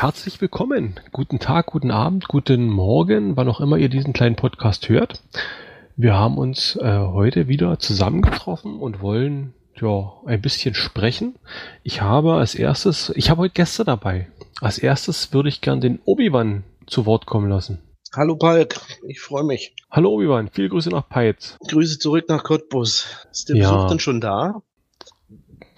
[0.00, 0.98] herzlich willkommen.
[1.12, 5.22] Guten Tag, guten Abend, guten Morgen, wann auch immer ihr diesen kleinen Podcast hört.
[5.94, 11.34] Wir haben uns äh, heute wieder zusammengetroffen und wollen ja ein bisschen sprechen.
[11.82, 14.28] Ich habe als erstes, ich habe heute Gäste dabei.
[14.62, 17.82] Als erstes würde ich gern den Obi-Wan zu Wort kommen lassen.
[18.16, 19.74] Hallo Palk, ich freue mich.
[19.90, 21.58] Hallo Obi-Wan, viele Grüße nach Peitz.
[21.68, 23.26] Grüße zurück nach Cottbus.
[23.30, 23.70] Ist der Ja.
[23.70, 24.62] Besuch denn schon da?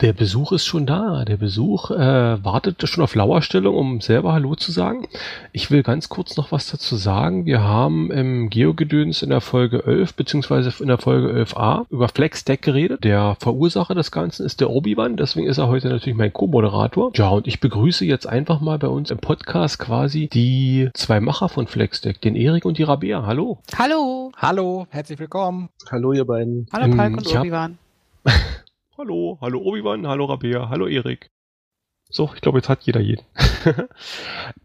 [0.03, 1.25] Der Besuch ist schon da.
[1.25, 5.07] Der Besuch äh, wartet schon auf Lauerstellung, um selber Hallo zu sagen.
[5.53, 7.47] Ich will ganz kurz noch was dazu sagen.
[7.47, 12.63] Wir haben im Geogedöns in der Folge 11 beziehungsweise in der Folge 11a über FlexDeck
[12.63, 13.05] geredet.
[13.05, 17.13] Der Verursacher des Ganzen ist der Obi-Wan, deswegen ist er heute natürlich mein Co-Moderator.
[17.15, 21.49] Ja, und ich begrüße jetzt einfach mal bei uns im Podcast quasi die zwei Macher
[21.49, 23.25] von FlexDeck, den Erik und die Rabea.
[23.25, 23.59] Hallo.
[23.79, 24.33] Hallo.
[24.37, 25.69] Hallo, herzlich willkommen.
[25.93, 26.67] Hallo ihr beiden.
[26.73, 27.79] Hallo Ähm, Palk und ich hab- Obi-Wan.
[28.97, 31.32] Hallo, hallo Obi-Wan, hallo Rabea, hallo Erik.
[32.15, 33.23] So, ich glaube, jetzt hat jeder jeden.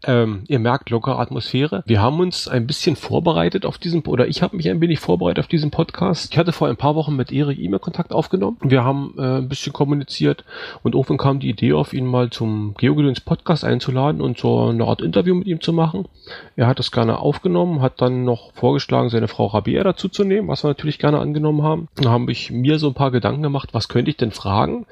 [0.06, 1.82] ähm, ihr merkt, lockere Atmosphäre.
[1.86, 5.38] Wir haben uns ein bisschen vorbereitet auf diesen, oder ich habe mich ein wenig vorbereitet
[5.38, 6.30] auf diesen Podcast.
[6.30, 8.58] Ich hatte vor ein paar Wochen mit Erik E-Mail-Kontakt aufgenommen.
[8.60, 10.44] Wir haben äh, ein bisschen kommuniziert
[10.82, 14.84] und irgendwann kam die Idee auf, ihn mal zum Geogedöns Podcast einzuladen und so eine
[14.84, 16.06] Art Interview mit ihm zu machen.
[16.54, 20.48] Er hat das gerne aufgenommen, hat dann noch vorgeschlagen, seine Frau Rabea dazu zu nehmen,
[20.48, 21.88] was wir natürlich gerne angenommen haben.
[21.96, 24.84] Dann habe ich mir so ein paar Gedanken gemacht, was könnte ich denn fragen?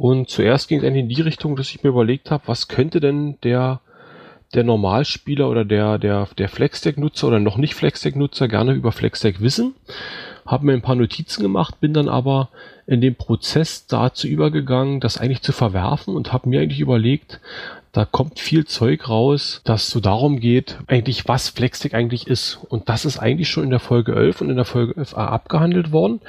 [0.00, 3.00] Und zuerst ging es eigentlich in die Richtung, dass ich mir überlegt habe, was könnte
[3.00, 3.80] denn der
[4.54, 9.74] der Normalspieler oder der der der Flexdeck-Nutzer oder noch nicht Flexdeck-Nutzer gerne über Flexdeck wissen.
[10.46, 12.50] Habe mir ein paar Notizen gemacht, bin dann aber
[12.86, 17.40] in dem Prozess dazu übergegangen, das eigentlich zu verwerfen und habe mir eigentlich überlegt,
[17.92, 22.58] da kommt viel Zeug raus, das so darum geht, eigentlich was Flexdeck eigentlich ist.
[22.68, 25.90] Und das ist eigentlich schon in der Folge 11 und in der Folge 11a abgehandelt
[25.92, 26.20] worden.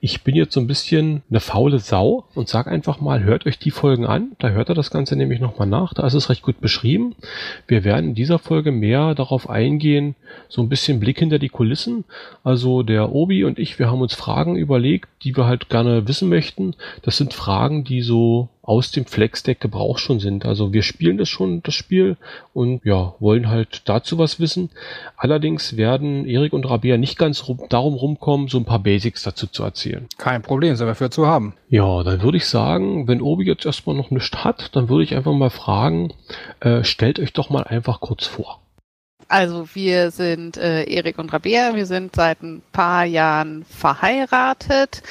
[0.00, 3.58] Ich bin jetzt so ein bisschen eine faule Sau und sag einfach mal, hört euch
[3.58, 4.32] die Folgen an.
[4.38, 5.92] Da hört ihr das Ganze nämlich nochmal nach.
[5.92, 7.16] Da ist es recht gut beschrieben.
[7.66, 10.14] Wir werden in dieser Folge mehr darauf eingehen,
[10.48, 12.04] so ein bisschen Blick hinter die Kulissen.
[12.44, 16.28] Also der Obi und ich, wir haben uns Fragen überlegt, die wir halt gerne wissen
[16.28, 16.76] möchten.
[17.02, 20.44] Das sind Fragen, die so aus dem Flexdeck Gebrauch schon sind.
[20.44, 22.18] Also wir spielen das schon, das Spiel,
[22.52, 24.68] und ja, wollen halt dazu was wissen.
[25.16, 29.46] Allerdings werden Erik und Rabea nicht ganz rum, darum rumkommen, so ein paar Basics dazu
[29.46, 30.06] zu erzählen.
[30.18, 31.54] Kein Problem, sind wir für zu haben.
[31.70, 35.16] Ja, dann würde ich sagen, wenn Obi jetzt erstmal noch nichts hat, dann würde ich
[35.16, 36.12] einfach mal fragen,
[36.60, 38.60] äh, stellt euch doch mal einfach kurz vor.
[39.28, 41.74] Also wir sind äh, Erik und Rabea.
[41.74, 45.02] Wir sind seit ein paar Jahren verheiratet,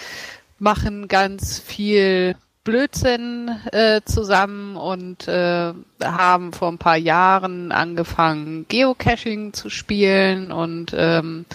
[0.60, 2.36] machen ganz viel
[2.68, 5.72] Blödsinn äh, zusammen und äh,
[6.04, 11.46] haben vor ein paar Jahren angefangen, Geocaching zu spielen und ähm,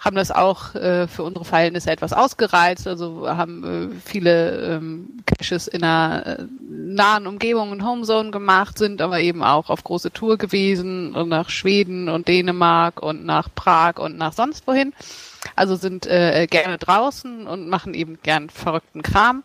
[0.00, 2.86] haben das auch äh, für unsere Verhältnisse etwas ausgereizt.
[2.86, 9.02] Also haben äh, viele ähm, Caches in einer äh, nahen Umgebung und Homezone gemacht, sind
[9.02, 13.98] aber eben auch auf große Tour gewesen und nach Schweden und Dänemark und nach Prag
[13.98, 14.94] und nach sonst wohin.
[15.54, 19.42] Also sind äh, gerne draußen und machen eben gern verrückten Kram.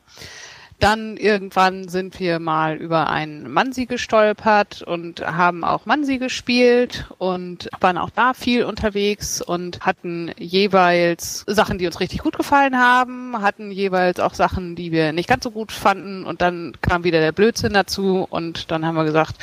[0.82, 7.70] Dann irgendwann sind wir mal über einen Mansi gestolpert und haben auch Mansi gespielt und
[7.80, 13.44] waren auch da viel unterwegs und hatten jeweils Sachen, die uns richtig gut gefallen haben,
[13.44, 17.20] hatten jeweils auch Sachen, die wir nicht ganz so gut fanden und dann kam wieder
[17.20, 19.36] der Blödsinn dazu und dann haben wir gesagt,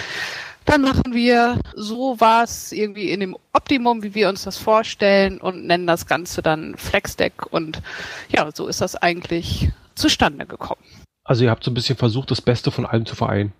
[0.64, 5.86] dann machen wir sowas irgendwie in dem Optimum, wie wir uns das vorstellen und nennen
[5.86, 7.80] das Ganze dann Flexdeck und
[8.28, 10.82] ja, so ist das eigentlich zustande gekommen.
[11.28, 13.52] Also ihr habt so ein bisschen versucht, das Beste von allem zu vereinen.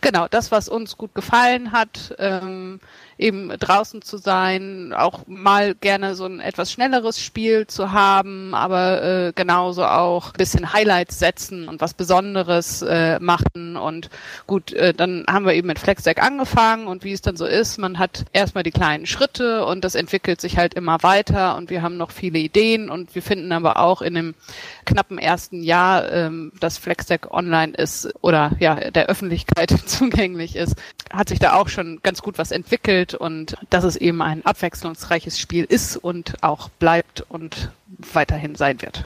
[0.00, 2.80] Genau, das, was uns gut gefallen hat, ähm,
[3.18, 9.02] eben draußen zu sein, auch mal gerne so ein etwas schnelleres Spiel zu haben, aber
[9.02, 13.76] äh, genauso auch ein bisschen Highlights setzen und was Besonderes äh, machen.
[13.76, 14.10] Und
[14.46, 17.78] gut, äh, dann haben wir eben mit Flexdeck angefangen und wie es dann so ist,
[17.78, 21.82] man hat erstmal die kleinen Schritte und das entwickelt sich halt immer weiter und wir
[21.82, 24.34] haben noch viele Ideen und wir finden aber auch in dem
[24.84, 30.76] knappen ersten Jahr, ähm, dass Flexdeck online ist oder ja der Öffentlichkeit zugänglich ist,
[31.12, 35.38] hat sich da auch schon ganz gut was entwickelt und dass es eben ein abwechslungsreiches
[35.38, 37.70] Spiel ist und auch bleibt und
[38.12, 39.04] weiterhin sein wird.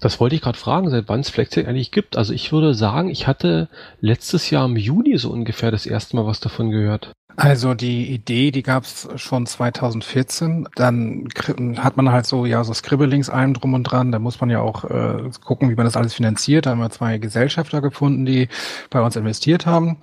[0.00, 2.16] Das wollte ich gerade fragen, seit wann es Flexdeck eigentlich gibt.
[2.16, 3.68] Also ich würde sagen, ich hatte
[4.00, 7.12] letztes Jahr im Juni so ungefähr das erste Mal was davon gehört.
[7.40, 10.68] Also die Idee, die gab es schon 2014.
[10.74, 11.28] Dann
[11.76, 14.10] hat man halt so ja so Scribblings allem drum und dran.
[14.10, 16.66] Da muss man ja auch äh, gucken, wie man das alles finanziert.
[16.66, 18.48] Da haben wir zwei Gesellschafter gefunden, die
[18.90, 19.98] bei uns investiert haben.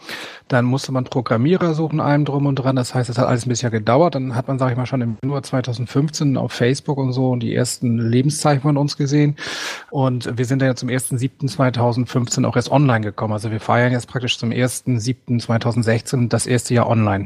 [0.48, 2.78] Dann musste man Programmierer suchen allem drum und dran.
[2.78, 4.16] Das heißt, es hat alles ein bisschen gedauert.
[4.16, 7.54] Dann hat man, sage ich mal, schon im Januar 2015 auf Facebook und so die
[7.54, 9.36] ersten Lebenszeichen von uns gesehen.
[9.92, 13.34] Und wir sind dann ja zum 1.7.2015 auch erst online gekommen.
[13.34, 17.25] Also wir feiern jetzt praktisch zum 1.7.2016 das erste Jahr online.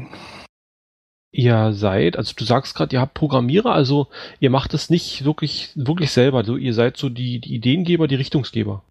[1.32, 4.08] Ihr seid, also du sagst gerade, ihr habt Programmierer, also
[4.40, 6.38] ihr macht es nicht wirklich, wirklich selber.
[6.38, 8.82] Also ihr seid so die, die Ideengeber, die Richtungsgeber.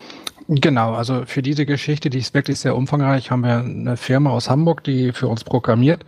[0.52, 4.50] Genau, also für diese Geschichte, die ist wirklich sehr umfangreich, haben wir eine Firma aus
[4.50, 6.04] Hamburg, die für uns programmiert,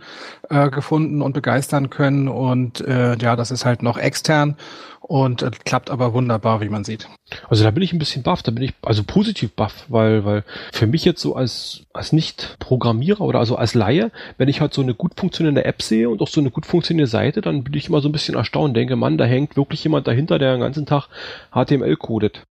[0.50, 2.26] äh, gefunden und begeistern können.
[2.26, 4.56] Und äh, ja, das ist halt noch extern
[5.00, 7.08] und äh, klappt aber wunderbar, wie man sieht.
[7.48, 10.42] Also da bin ich ein bisschen baff, da bin ich also positiv baff, weil, weil
[10.72, 14.82] für mich jetzt so als, als Nicht-Programmierer oder also als Laie, wenn ich halt so
[14.82, 17.88] eine gut funktionierende App sehe und auch so eine gut funktionierende Seite, dann bin ich
[17.88, 20.84] immer so ein bisschen erstaunt, denke, Mann, da hängt wirklich jemand dahinter, der den ganzen
[20.84, 21.06] Tag
[21.52, 22.42] HTML codet.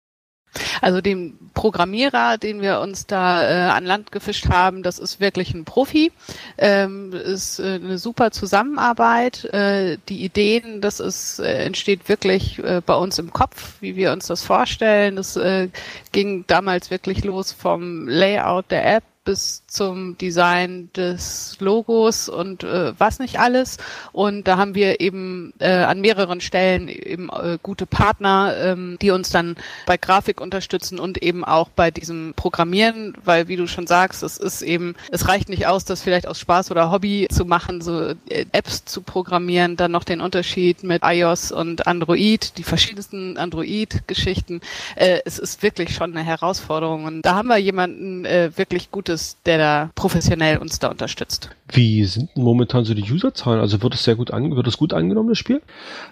[0.81, 5.53] Also den Programmierer, den wir uns da äh, an Land gefischt haben, das ist wirklich
[5.53, 6.11] ein Profi.
[6.57, 9.45] Ähm, ist äh, eine super Zusammenarbeit.
[9.45, 14.11] Äh, die Ideen, das ist äh, entsteht wirklich äh, bei uns im Kopf, wie wir
[14.11, 15.15] uns das vorstellen.
[15.15, 15.69] Das äh,
[16.11, 22.93] ging damals wirklich los vom Layout der App bis zum Design des Logos und äh,
[22.97, 23.77] was nicht alles.
[24.13, 29.11] Und da haben wir eben äh, an mehreren Stellen eben äh, gute Partner, ähm, die
[29.11, 33.85] uns dann bei Grafik unterstützen und eben auch bei diesem Programmieren, weil wie du schon
[33.85, 37.45] sagst, es ist eben, es reicht nicht aus, das vielleicht aus Spaß oder Hobby zu
[37.45, 42.63] machen, so äh, Apps zu programmieren, dann noch den Unterschied mit iOS und Android, die
[42.63, 44.61] verschiedensten Android-Geschichten.
[44.95, 47.05] Äh, es ist wirklich schon eine Herausforderung.
[47.05, 51.49] Und da haben wir jemanden äh, wirklich Gutes Gutes, der da professionell uns da unterstützt.
[51.67, 53.59] Wie sind denn momentan so die Userzahlen?
[53.59, 55.61] Also wird es sehr gut an, wird es gut angenommen, das Spiel?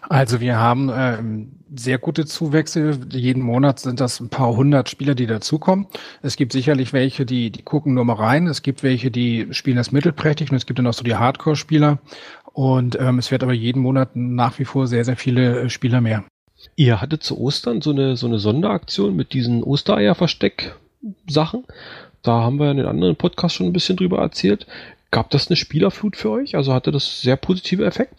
[0.10, 3.00] Also wir haben ähm, sehr gute Zuwächse.
[3.10, 5.88] Jeden Monat sind das ein paar hundert Spieler, die dazukommen.
[6.22, 8.48] Es gibt sicherlich welche, die, die gucken nur mal rein.
[8.48, 12.00] Es gibt welche, die spielen das mittelprächtig und es gibt dann auch so die Hardcore-Spieler.
[12.52, 16.02] Und ähm, es wird aber jeden Monat nach wie vor sehr, sehr viele äh, Spieler
[16.02, 16.26] mehr.
[16.76, 21.64] Ihr hattet zu Ostern so eine, so eine Sonderaktion mit diesen Ostereier-Versteck-Sachen.
[22.24, 24.68] Da haben wir in den anderen Podcasts schon ein bisschen drüber erzählt.
[25.12, 26.56] Gab das eine Spielerflut für euch?
[26.56, 28.14] Also hatte das sehr positive Effekt?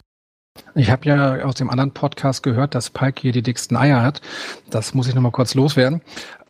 [0.75, 4.21] Ich habe ja aus dem anderen Podcast gehört, dass Palk hier die dicksten Eier hat.
[4.69, 6.01] Das muss ich nochmal kurz loswerden.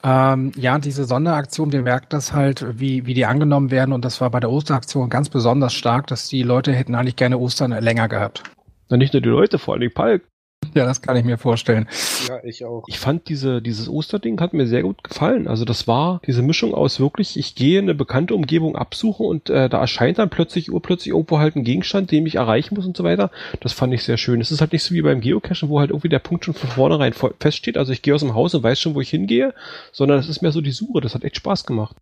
[0.03, 3.93] Ähm, ja, diese Sonderaktion, wir merken das halt, wie, wie die angenommen werden.
[3.93, 7.37] Und das war bei der Osteraktion ganz besonders stark, dass die Leute hätten eigentlich gerne
[7.37, 8.43] Ostern länger gehabt.
[8.89, 10.23] Na, nicht nur die Leute, vor allem Palk.
[10.81, 11.87] Ja, das kann ich mir vorstellen.
[12.27, 12.83] Ja, ich auch.
[12.87, 15.47] Ich fand diese, dieses Osterding hat mir sehr gut gefallen.
[15.47, 19.69] Also das war diese Mischung aus wirklich, ich gehe eine bekannte Umgebung absuchen und äh,
[19.69, 23.03] da erscheint dann plötzlich, urplötzlich irgendwo halt ein Gegenstand, den ich erreichen muss und so
[23.03, 23.31] weiter.
[23.59, 24.39] Das fand ich sehr schön.
[24.39, 26.69] Es ist halt nicht so wie beim Geocachen, wo halt irgendwie der Punkt schon von
[26.69, 27.77] vornherein feststeht.
[27.77, 29.53] Also ich gehe aus dem Haus und weiß schon, wo ich hingehe,
[29.91, 31.01] sondern es ist mehr so die Suche.
[31.01, 31.95] Das hat echt Spaß gemacht.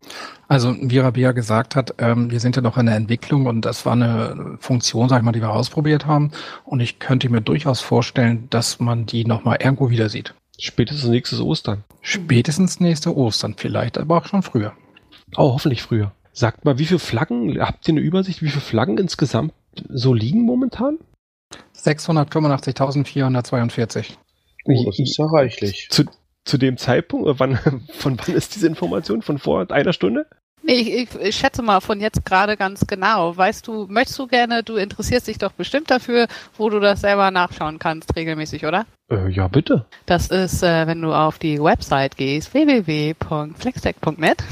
[0.48, 3.86] Also wie Rabia gesagt hat, ähm, wir sind ja noch in der Entwicklung und das
[3.86, 6.30] war eine Funktion, sag ich mal, die wir ausprobiert haben.
[6.64, 10.34] Und ich könnte mir durchaus vorstellen, dass dass man die nochmal irgendwo wieder sieht.
[10.58, 11.82] Spätestens nächstes Ostern.
[12.02, 14.74] Spätestens nächste Ostern, vielleicht aber auch schon früher.
[15.34, 16.12] Oh, hoffentlich früher.
[16.34, 19.54] Sagt mal, wie viele Flaggen, habt ihr eine Übersicht, wie viele Flaggen insgesamt
[19.88, 20.98] so liegen momentan?
[21.74, 24.08] 685.442.
[24.66, 25.88] Oh, das ist ja reichlich.
[25.90, 26.04] Zu,
[26.44, 27.58] zu dem Zeitpunkt, wann,
[27.94, 29.22] von wann ist diese Information?
[29.22, 30.26] Von vor einer Stunde?
[30.62, 33.36] Nee, ich, ich, ich schätze mal von jetzt gerade ganz genau.
[33.36, 36.26] Weißt du, möchtest du gerne, du interessierst dich doch bestimmt dafür,
[36.56, 38.86] wo du das selber nachschauen kannst, regelmäßig, oder?
[39.10, 39.86] Äh, ja, bitte.
[40.06, 44.44] Das ist, äh, wenn du auf die Website gehst, www.flextech.net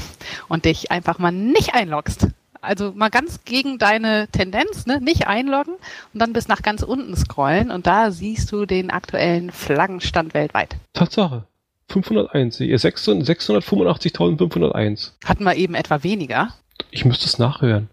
[0.47, 2.27] und dich einfach mal nicht einloggst.
[2.61, 4.99] Also mal ganz gegen deine Tendenz, ne?
[4.99, 5.75] Nicht einloggen
[6.13, 10.75] und dann bis nach ganz unten scrollen und da siehst du den aktuellen Flaggenstand weltweit.
[10.93, 11.45] Tatsache.
[11.89, 12.59] 501.
[12.59, 15.11] 685.501.
[15.25, 16.53] Hatten wir eben etwa weniger?
[16.91, 17.89] Ich müsste es nachhören.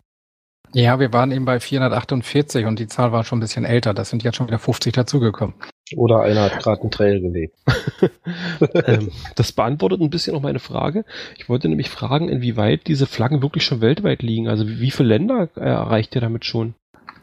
[0.73, 3.95] Ja, wir waren eben bei 448 und die Zahl war schon ein bisschen älter.
[3.95, 5.55] Das sind jetzt schon wieder 50 dazugekommen.
[5.95, 7.57] Oder einer hat gerade einen Trail gelegt.
[8.75, 11.05] ähm, das beantwortet ein bisschen auch meine Frage.
[11.39, 14.49] Ich wollte nämlich fragen, inwieweit diese Flaggen wirklich schon weltweit liegen.
[14.49, 16.75] Also wie, viele Länder äh, erreicht ihr damit schon?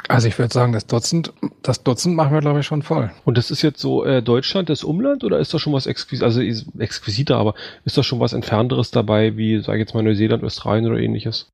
[0.09, 3.11] Also ich würde sagen, das Dutzend, das Dutzend machen wir, glaube ich, schon voll.
[3.25, 6.23] Und das ist jetzt so äh, Deutschland, das Umland, oder ist da schon was exquisit,
[6.23, 7.53] also exquisiter, aber
[7.85, 11.49] ist da schon was entfernteres dabei, wie, sage ich jetzt mal, Neuseeland, Australien oder ähnliches?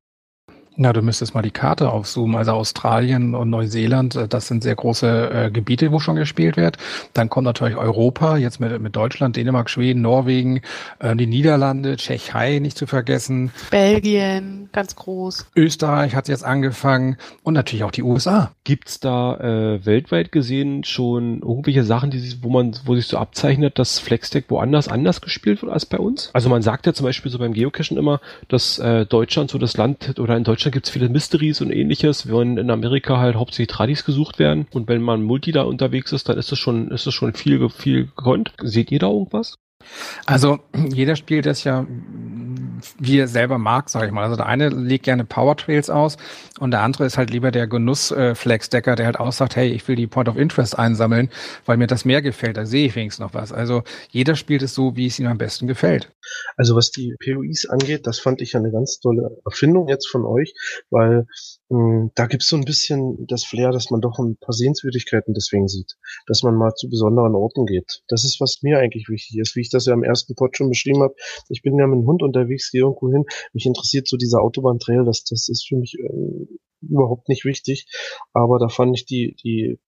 [0.82, 2.36] Na, du müsstest mal die Karte aufzoomen.
[2.36, 6.78] Also Australien und Neuseeland, äh, das sind sehr große äh, Gebiete, wo schon gespielt wird.
[7.12, 10.62] Dann kommt natürlich Europa, jetzt mit, mit Deutschland, Dänemark, Schweden, Norwegen,
[10.98, 13.52] äh, die Niederlande, Tschechei nicht zu vergessen.
[13.70, 15.50] Belgien, ganz groß.
[15.54, 18.52] Österreich hat jetzt angefangen und natürlich auch die USA.
[18.64, 23.78] Gibt's da äh, weltweit gesehen schon irgendwelche Sachen, die wo man, wo sich so abzeichnet,
[23.78, 26.30] dass Flexdeck woanders anders gespielt wird als bei uns?
[26.32, 29.76] Also man sagt ja zum Beispiel so beim Geocachen immer, dass äh, Deutschland so das
[29.76, 33.68] Land oder in Deutschland gibt es viele Mysteries und ähnliches, während in Amerika halt hauptsächlich
[33.68, 34.66] Tradis gesucht werden.
[34.72, 37.68] Und wenn man Multi da unterwegs ist, dann ist das schon, ist das schon viel,
[37.68, 38.52] viel gekonnt.
[38.62, 39.56] Seht ihr da irgendwas?
[40.26, 41.86] Also jeder spielt das ja,
[42.98, 44.24] wie er selber mag, sage ich mal.
[44.24, 46.16] Also der eine legt gerne Power Trails aus
[46.58, 49.96] und der andere ist halt lieber der Genuss-Flexdecker, der halt auch sagt, hey, ich will
[49.96, 51.30] die Point of Interest einsammeln,
[51.66, 52.56] weil mir das mehr gefällt.
[52.56, 53.52] Da sehe ich wenigstens noch was.
[53.52, 56.12] Also jeder spielt es so, wie es ihm am besten gefällt.
[56.56, 60.24] Also was die POIs angeht, das fand ich ja eine ganz tolle Erfindung jetzt von
[60.24, 60.52] euch,
[60.90, 61.26] weil
[61.70, 65.96] da gibt's so ein bisschen das Flair, dass man doch ein paar Sehenswürdigkeiten deswegen sieht,
[66.26, 68.02] dass man mal zu besonderen Orten geht.
[68.08, 70.68] Das ist, was mir eigentlich wichtig ist, wie ich das ja im ersten Pod schon
[70.68, 71.14] beschrieben habe.
[71.48, 73.24] Ich bin ja mit dem Hund unterwegs, gehe irgendwo hin.
[73.52, 76.46] Mich interessiert so dieser Autobahntrail, das, das ist für mich äh,
[76.80, 77.86] überhaupt nicht wichtig.
[78.32, 79.78] Aber da fand ich die, die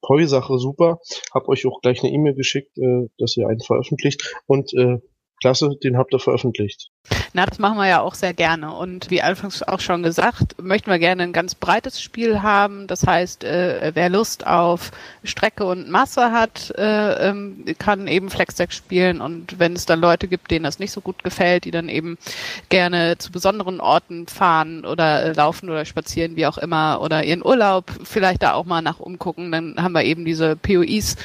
[0.00, 1.00] Poi-Sache super.
[1.34, 4.32] Hab euch auch gleich eine E-Mail geschickt, äh, dass ihr einen veröffentlicht.
[4.46, 4.98] Und äh,
[5.40, 6.91] klasse, den habt ihr veröffentlicht.
[7.34, 8.74] Na, das machen wir ja auch sehr gerne.
[8.74, 12.86] Und wie anfangs auch schon gesagt, möchten wir gerne ein ganz breites Spiel haben.
[12.86, 14.90] Das heißt, äh, wer Lust auf
[15.24, 19.22] Strecke und Masse hat, äh, ähm, kann eben Flexdeck spielen.
[19.22, 22.18] Und wenn es dann Leute gibt, denen das nicht so gut gefällt, die dann eben
[22.68, 27.44] gerne zu besonderen Orten fahren oder äh, laufen oder spazieren, wie auch immer, oder ihren
[27.44, 31.16] Urlaub vielleicht da auch mal nach umgucken, dann haben wir eben diese POIs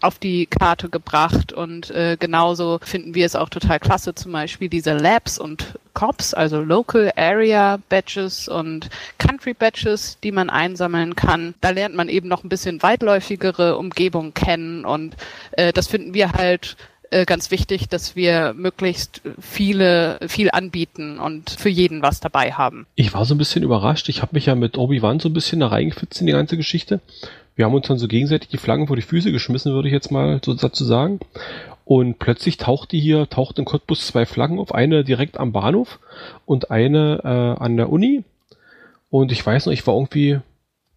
[0.00, 1.52] auf die Karte gebracht.
[1.52, 4.92] Und äh, genauso finden wir es auch total klasse, zum Beispiel diese
[5.26, 11.54] Labs und COPs, also Local Area Badges und Country Badges, die man einsammeln kann.
[11.60, 15.16] Da lernt man eben noch ein bisschen weitläufigere Umgebung kennen und
[15.52, 16.76] äh, das finden wir halt
[17.10, 22.86] äh, ganz wichtig, dass wir möglichst viele, viel anbieten und für jeden was dabei haben.
[22.94, 24.08] Ich war so ein bisschen überrascht.
[24.08, 27.00] Ich habe mich ja mit Obi-Wan so ein bisschen da reingefitzt in die ganze Geschichte.
[27.56, 30.12] Wir haben uns dann so gegenseitig die Flaggen vor die Füße geschmissen, würde ich jetzt
[30.12, 31.18] mal so dazu sagen.
[31.86, 36.00] Und plötzlich tauchte hier, taucht in Cottbus zwei Flaggen auf, eine direkt am Bahnhof
[36.44, 38.24] und eine äh, an der Uni.
[39.08, 40.40] Und ich weiß noch, ich war irgendwie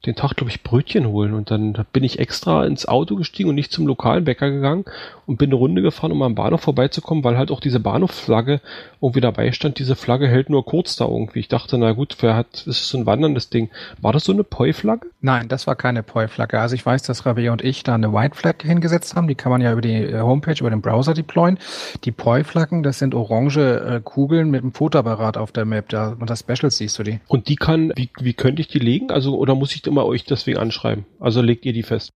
[0.06, 1.34] den Tag, glaube ich, Brötchen holen.
[1.34, 4.86] Und dann bin ich extra ins Auto gestiegen und nicht zum lokalen Bäcker gegangen
[5.25, 8.62] und bin eine Runde gefahren, um am Bahnhof vorbeizukommen, weil halt auch diese Bahnhofflagge
[9.01, 9.79] irgendwie dabei stand.
[9.79, 11.39] Diese Flagge hält nur kurz da irgendwie.
[11.39, 13.70] Ich dachte, na gut, wer hat, ist so ein wanderndes Ding.
[14.00, 15.08] War das so eine Poi-Flagge?
[15.22, 16.60] Nein, das war keine Poi-Flagge.
[16.60, 19.27] Also ich weiß, dass Rabea und ich da eine White Flag hingesetzt haben.
[19.27, 21.60] Die kann man ja über die äh, Homepage, über den Browser deployen.
[22.06, 25.89] Die Poi-Flaggen, das sind orange äh, Kugeln mit einem Fotoapparat auf der Map.
[25.89, 27.20] Da unter Specials siehst du die.
[27.27, 29.12] Und die kann, wie, wie könnte ich die legen?
[29.12, 31.05] Also, oder muss ich immer euch deswegen anschreiben?
[31.19, 32.12] Also legt ihr die fest?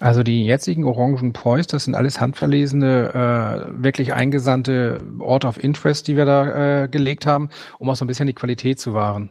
[0.00, 6.06] Also die jetzigen orangen Points, das sind alles handverlesene, äh, wirklich eingesandte Ort of Interest,
[6.06, 7.50] die wir da äh, gelegt haben,
[7.80, 9.30] um auch so ein bisschen die Qualität zu wahren.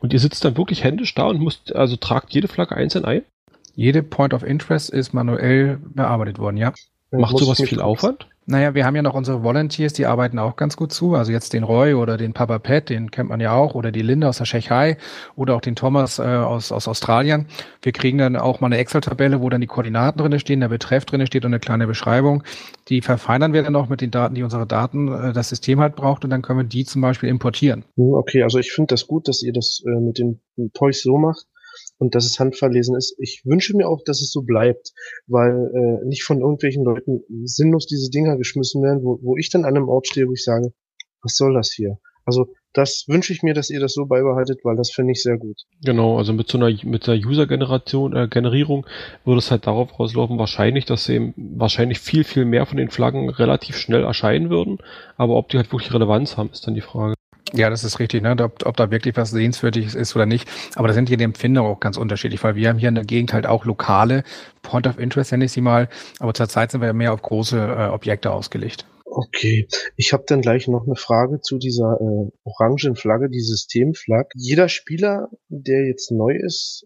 [0.00, 3.22] Und ihr sitzt dann wirklich händisch da und müsst, also tragt jede Flagge einzeln ein?
[3.74, 6.72] Jede Point of Interest ist manuell bearbeitet worden, ja.
[7.10, 8.28] Macht sowas viel Aufwand?
[8.46, 11.14] Naja, wir haben ja noch unsere Volunteers, die arbeiten auch ganz gut zu.
[11.14, 14.02] Also jetzt den Roy oder den Papa Pat, den kennt man ja auch, oder die
[14.02, 14.98] Linda aus der Tschechei
[15.34, 17.46] oder auch den Thomas äh, aus, aus Australien.
[17.80, 21.06] Wir kriegen dann auch mal eine Excel-Tabelle, wo dann die Koordinaten drinne stehen, der Betreff
[21.06, 22.42] drinne steht und eine kleine Beschreibung.
[22.88, 25.96] Die verfeinern wir dann noch mit den Daten, die unsere Daten, äh, das System halt
[25.96, 27.84] braucht und dann können wir die zum Beispiel importieren.
[27.96, 30.40] Hm, okay, also ich finde das gut, dass ihr das äh, mit den
[30.74, 31.46] Poys so macht
[31.98, 33.16] und dass es handverlesen ist.
[33.18, 34.92] Ich wünsche mir auch, dass es so bleibt,
[35.26, 39.64] weil äh, nicht von irgendwelchen Leuten sinnlos diese Dinger geschmissen werden, wo, wo ich dann
[39.64, 40.72] an einem Ort stehe, wo ich sage,
[41.22, 41.98] was soll das hier?
[42.26, 45.38] Also das wünsche ich mir, dass ihr das so beibehaltet, weil das finde ich sehr
[45.38, 45.62] gut.
[45.84, 48.86] Genau, also mit so einer mit der User-Generation äh, Generierung
[49.24, 53.28] würde es halt darauf rauslaufen, wahrscheinlich, dass eben wahrscheinlich viel viel mehr von den Flaggen
[53.28, 54.78] relativ schnell erscheinen würden,
[55.16, 57.14] aber ob die halt wirklich Relevanz haben, ist dann die Frage.
[57.56, 58.34] Ja, das ist richtig, ne?
[58.40, 60.48] ob, ob da wirklich was Sehenswürdiges ist oder nicht.
[60.74, 63.04] Aber da sind hier die Empfindungen auch ganz unterschiedlich, weil wir haben hier in der
[63.04, 64.24] Gegend halt auch lokale
[64.62, 65.88] Point of Interest, nenne ich sie mal.
[66.18, 68.86] Aber zurzeit sind wir ja mehr auf große äh, Objekte ausgelegt.
[69.04, 74.30] Okay, ich habe dann gleich noch eine Frage zu dieser äh, orangen Flagge, die Systemflagge.
[74.34, 76.84] Jeder Spieler, der jetzt neu ist,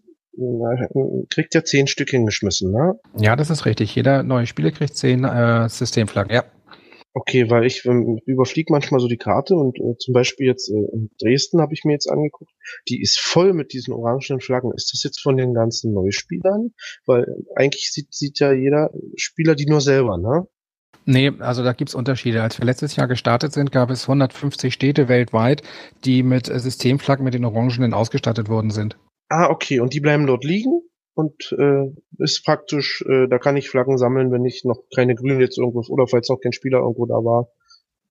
[1.29, 2.99] kriegt ja zehn Stück hingeschmissen, ne?
[3.17, 3.95] Ja, das ist richtig.
[3.95, 6.43] Jeder neue Spieler kriegt zehn äh, Systemflaggen, ja.
[7.13, 10.75] Okay, weil ich ähm, überfliege manchmal so die Karte und äh, zum Beispiel jetzt äh,
[10.93, 12.51] in Dresden habe ich mir jetzt angeguckt,
[12.87, 14.71] die ist voll mit diesen orangenen Flaggen.
[14.75, 16.71] Ist das jetzt von den ganzen Neuspielern?
[17.05, 17.25] Weil
[17.55, 20.47] eigentlich sieht, sieht ja jeder Spieler die nur selber, ne?
[21.05, 22.43] Nee, also da gibt's Unterschiede.
[22.43, 25.63] Als wir letztes Jahr gestartet sind, gab es 150 Städte weltweit,
[26.05, 28.99] die mit Systemflaggen mit den Orangenen ausgestattet worden sind.
[29.29, 29.79] Ah, okay.
[29.79, 30.81] Und die bleiben dort liegen?
[31.19, 35.41] Und äh, ist praktisch, äh, da kann ich Flaggen sammeln, wenn ich noch keine grünen
[35.41, 37.49] jetzt irgendwo, oder falls noch kein Spieler irgendwo da war,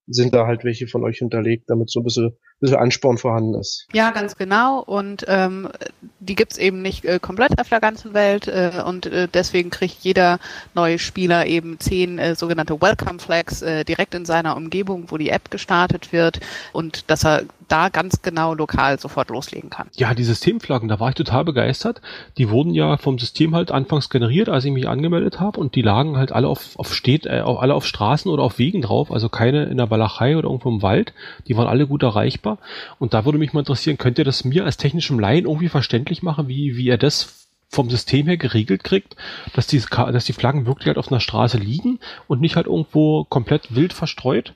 [0.05, 3.87] sind da halt welche von euch hinterlegt, damit so ein bisschen, bisschen Ansporn vorhanden ist.
[3.93, 4.81] Ja, ganz genau.
[4.81, 5.69] Und ähm,
[6.19, 8.47] die gibt's eben nicht äh, komplett auf der ganzen Welt.
[8.47, 10.39] Äh, und äh, deswegen kriegt jeder
[10.75, 15.29] neue Spieler eben zehn äh, sogenannte Welcome Flags äh, direkt in seiner Umgebung, wo die
[15.29, 16.39] App gestartet wird.
[16.73, 19.87] Und dass er da ganz genau lokal sofort loslegen kann.
[19.95, 22.01] Ja, die Systemflaggen, da war ich total begeistert.
[22.37, 25.81] Die wurden ja vom System halt anfangs generiert, als ich mich angemeldet habe und die
[25.81, 29.29] lagen halt alle auf, auf steht, äh, alle auf Straßen oder auf Wegen drauf, also
[29.29, 31.13] keine in der Walachei oder irgendwo im Wald.
[31.47, 32.48] Die waren alle gut erreichbar.
[32.97, 36.23] Und da würde mich mal interessieren, könnt ihr das mir als technischem Laien irgendwie verständlich
[36.23, 39.15] machen, wie, wie ihr das vom System her geregelt kriegt,
[39.53, 43.25] dass die, dass die Flaggen wirklich halt auf einer Straße liegen und nicht halt irgendwo
[43.25, 44.55] komplett wild verstreut?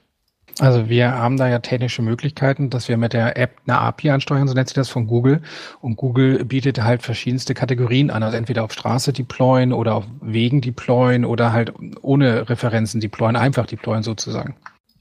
[0.60, 4.48] Also wir haben da ja technische Möglichkeiten, dass wir mit der App eine API ansteuern,
[4.48, 5.42] so nennt sich das von Google.
[5.82, 10.62] Und Google bietet halt verschiedenste Kategorien an, also entweder auf Straße deployen oder auf Wegen
[10.62, 14.56] deployen oder halt ohne Referenzen deployen, einfach deployen sozusagen.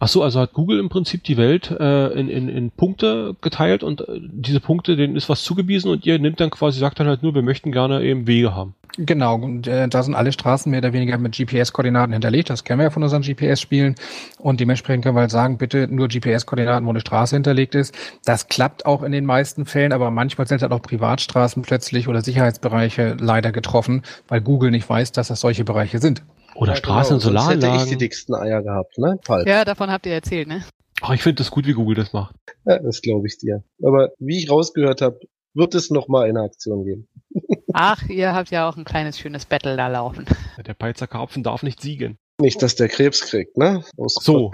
[0.05, 3.85] Ach so, also hat Google im Prinzip die Welt äh, in, in, in Punkte geteilt
[3.85, 7.07] und äh, diese Punkte, denen ist was zugewiesen und ihr nimmt dann quasi, sagt dann
[7.07, 8.75] halt nur, wir möchten gerne eben Wege haben.
[8.99, 12.51] Genau, und äh, da sind alle Straßen mehr oder weniger mit GPS-Koordinaten hinterlegt.
[12.51, 13.95] Das kennen wir ja von unseren GPS-Spielen.
[14.41, 17.95] Und dementsprechend können wir halt sagen, bitte nur GPS-Koordinaten, wo eine Straße hinterlegt ist.
[18.25, 22.23] Das klappt auch in den meisten Fällen, aber manchmal sind halt auch Privatstraßen plötzlich oder
[22.23, 26.25] Sicherheitsbereiche leider getroffen, weil Google nicht weiß, dass das solche Bereiche sind.
[26.55, 27.15] Oder ja, Straßen- genau.
[27.15, 27.73] und Solaranlagen.
[27.73, 29.19] hätte ich die dicksten Eier gehabt, ne?
[29.25, 29.49] Falsch.
[29.49, 30.65] Ja, davon habt ihr erzählt, ne?
[31.01, 32.35] Ach, ich finde das gut, wie Google das macht.
[32.65, 33.65] Ja, das glaube ich dir.
[33.83, 35.19] Aber wie ich rausgehört habe,
[35.55, 37.09] wird es noch mal eine Aktion geben.
[37.75, 40.27] Ach, ihr habt ja auch ein kleines schönes Battle da laufen.
[40.65, 42.19] Der Peizer Karpfen darf nicht siegen.
[42.41, 43.83] Nicht, dass der Krebs kriegt, ne?
[43.97, 44.51] Aus so,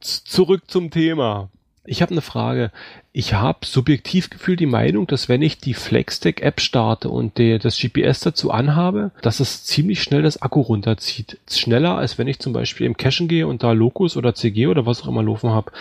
[0.00, 1.50] zurück zum Thema.
[1.84, 2.70] Ich habe eine Frage.
[3.10, 7.76] Ich habe subjektiv gefühlt die Meinung, dass wenn ich die Flexdeck-App starte und der, das
[7.76, 11.38] GPS dazu anhabe, dass es ziemlich schnell das Akku runterzieht.
[11.50, 14.86] Schneller, als wenn ich zum Beispiel im Cachen gehe und da Locus oder CG oder
[14.86, 15.72] was auch immer laufen habe.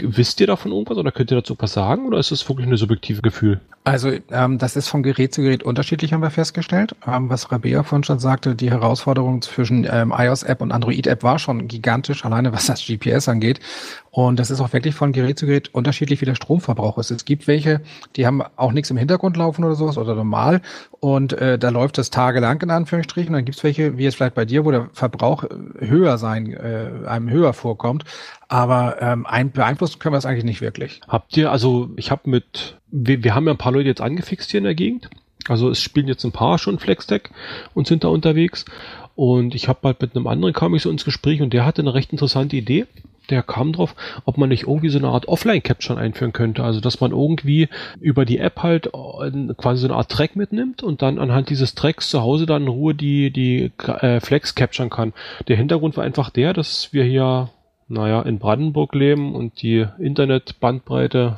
[0.00, 2.76] Wisst ihr davon irgendwas oder könnt ihr dazu was sagen oder ist das wirklich eine
[2.76, 3.60] subjektive Gefühl?
[3.82, 6.94] Also ähm, das ist von Gerät zu Gerät unterschiedlich, haben wir festgestellt.
[7.06, 11.66] Ähm, was Rabea vorhin schon sagte, die Herausforderung zwischen ähm, iOS-App und Android-App war schon
[11.66, 13.60] gigantisch, alleine was das GPS angeht.
[14.16, 17.10] Und das ist auch wirklich von Gerät zu Gerät unterschiedlich, wie der Stromverbrauch ist.
[17.10, 17.82] Es gibt welche,
[18.16, 20.62] die haben auch nichts im Hintergrund laufen oder sowas oder normal.
[21.00, 23.34] Und äh, da läuft das tagelang in Anführungsstrichen.
[23.34, 26.50] Dann gibt es welche, wie jetzt vielleicht bei dir, wo der Verbrauch äh, höher sein,
[26.54, 28.04] äh, einem höher vorkommt.
[28.48, 31.02] Aber ähm, ein, beeinflussen können wir es eigentlich nicht wirklich.
[31.06, 34.50] Habt ihr, also ich habe mit, wir, wir haben ja ein paar Leute jetzt angefixt
[34.50, 35.10] hier in der Gegend.
[35.46, 37.32] Also es spielen jetzt ein paar schon Flexdeck
[37.74, 38.64] und sind da unterwegs.
[39.14, 41.82] Und ich habe halt mit einem anderen kam ich so ins Gespräch und der hatte
[41.82, 42.86] eine recht interessante Idee
[43.30, 46.64] der kam drauf, ob man nicht irgendwie so eine Art Offline-Capture einführen könnte.
[46.64, 47.68] Also, dass man irgendwie
[48.00, 51.74] über die App halt äh, quasi so eine Art Track mitnimmt und dann anhand dieses
[51.74, 55.12] Tracks zu Hause dann in Ruhe die, die äh, Flex capturen kann.
[55.48, 57.50] Der Hintergrund war einfach der, dass wir hier,
[57.88, 61.36] naja, in Brandenburg leben und die Internetbandbreite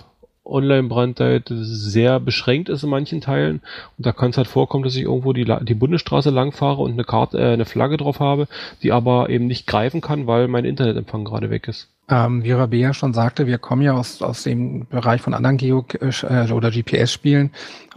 [0.49, 3.61] Online-Brandweite sehr beschränkt ist in manchen Teilen.
[3.97, 7.05] Und da kann es halt vorkommen, dass ich irgendwo die, die Bundesstraße langfahre und eine
[7.05, 8.49] Karte, äh, eine Flagge drauf habe,
[8.83, 11.89] die aber eben nicht greifen kann, weil mein Internetempfang gerade weg ist.
[12.11, 15.85] Ähm, wie Rabea schon sagte, wir kommen ja aus, aus dem Bereich von anderen Geo-
[16.01, 17.51] äh, oder GPS-Spielen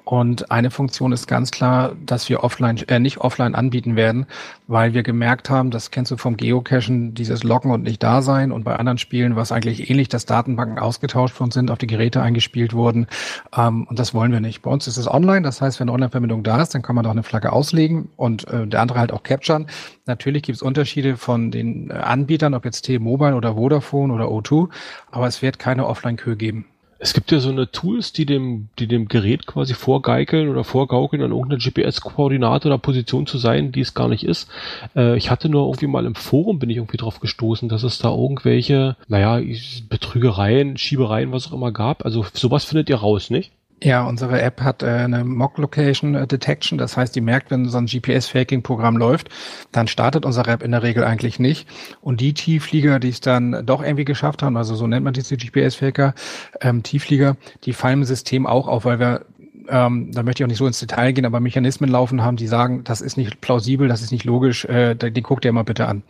[0.04, 4.26] und eine Funktion ist ganz klar, dass wir offline, äh, nicht offline anbieten werden,
[4.72, 8.54] weil wir gemerkt haben, das kennst du vom Geocachen, dieses Loggen und nicht da sein
[8.54, 12.22] und bei anderen Spielen, was eigentlich ähnlich, dass Datenbanken ausgetauscht worden sind, auf die Geräte
[12.22, 13.08] eingespielt wurden.
[13.54, 14.62] Ähm, und das wollen wir nicht.
[14.62, 17.04] Bei uns ist es online, das heißt, wenn eine Online-Verbindung da ist, dann kann man
[17.04, 19.68] doch eine Flagge auslegen und äh, der andere halt auch capturen.
[20.06, 24.70] Natürlich gibt es Unterschiede von den äh, Anbietern, ob jetzt T-Mobile oder Vodafone oder O2,
[25.12, 26.71] aber es wird keine Offline-Kö geben.
[27.04, 31.24] Es gibt ja so eine Tools, die dem, die dem Gerät quasi vorgeikeln oder vorgaukeln,
[31.24, 34.48] an irgendeiner GPS-Koordinate oder Position zu sein, die es gar nicht ist.
[34.96, 37.98] Äh, ich hatte nur irgendwie mal im Forum bin ich irgendwie drauf gestoßen, dass es
[37.98, 39.42] da irgendwelche, naja,
[39.90, 42.06] Betrügereien, Schiebereien, was auch immer gab.
[42.06, 43.52] Also sowas findet ihr raus, nicht?
[43.84, 46.78] Ja, unsere App hat äh, eine Mock Location äh, Detection.
[46.78, 49.30] Das heißt, die merkt, wenn so ein GPS-Faking-Programm läuft,
[49.72, 51.68] dann startet unsere App in der Regel eigentlich nicht.
[52.00, 55.36] Und die Tiefflieger, die es dann doch irgendwie geschafft haben, also so nennt man diese
[55.36, 56.14] GPS-Faker,
[56.62, 59.26] ähm, Tiefflieger, die fallen im System auch auf, weil wir
[59.70, 62.48] ähm, da möchte ich auch nicht so ins Detail gehen, aber Mechanismen laufen haben, die
[62.48, 65.88] sagen, das ist nicht plausibel, das ist nicht logisch, äh, den guckt ihr mal bitte
[65.88, 66.04] an.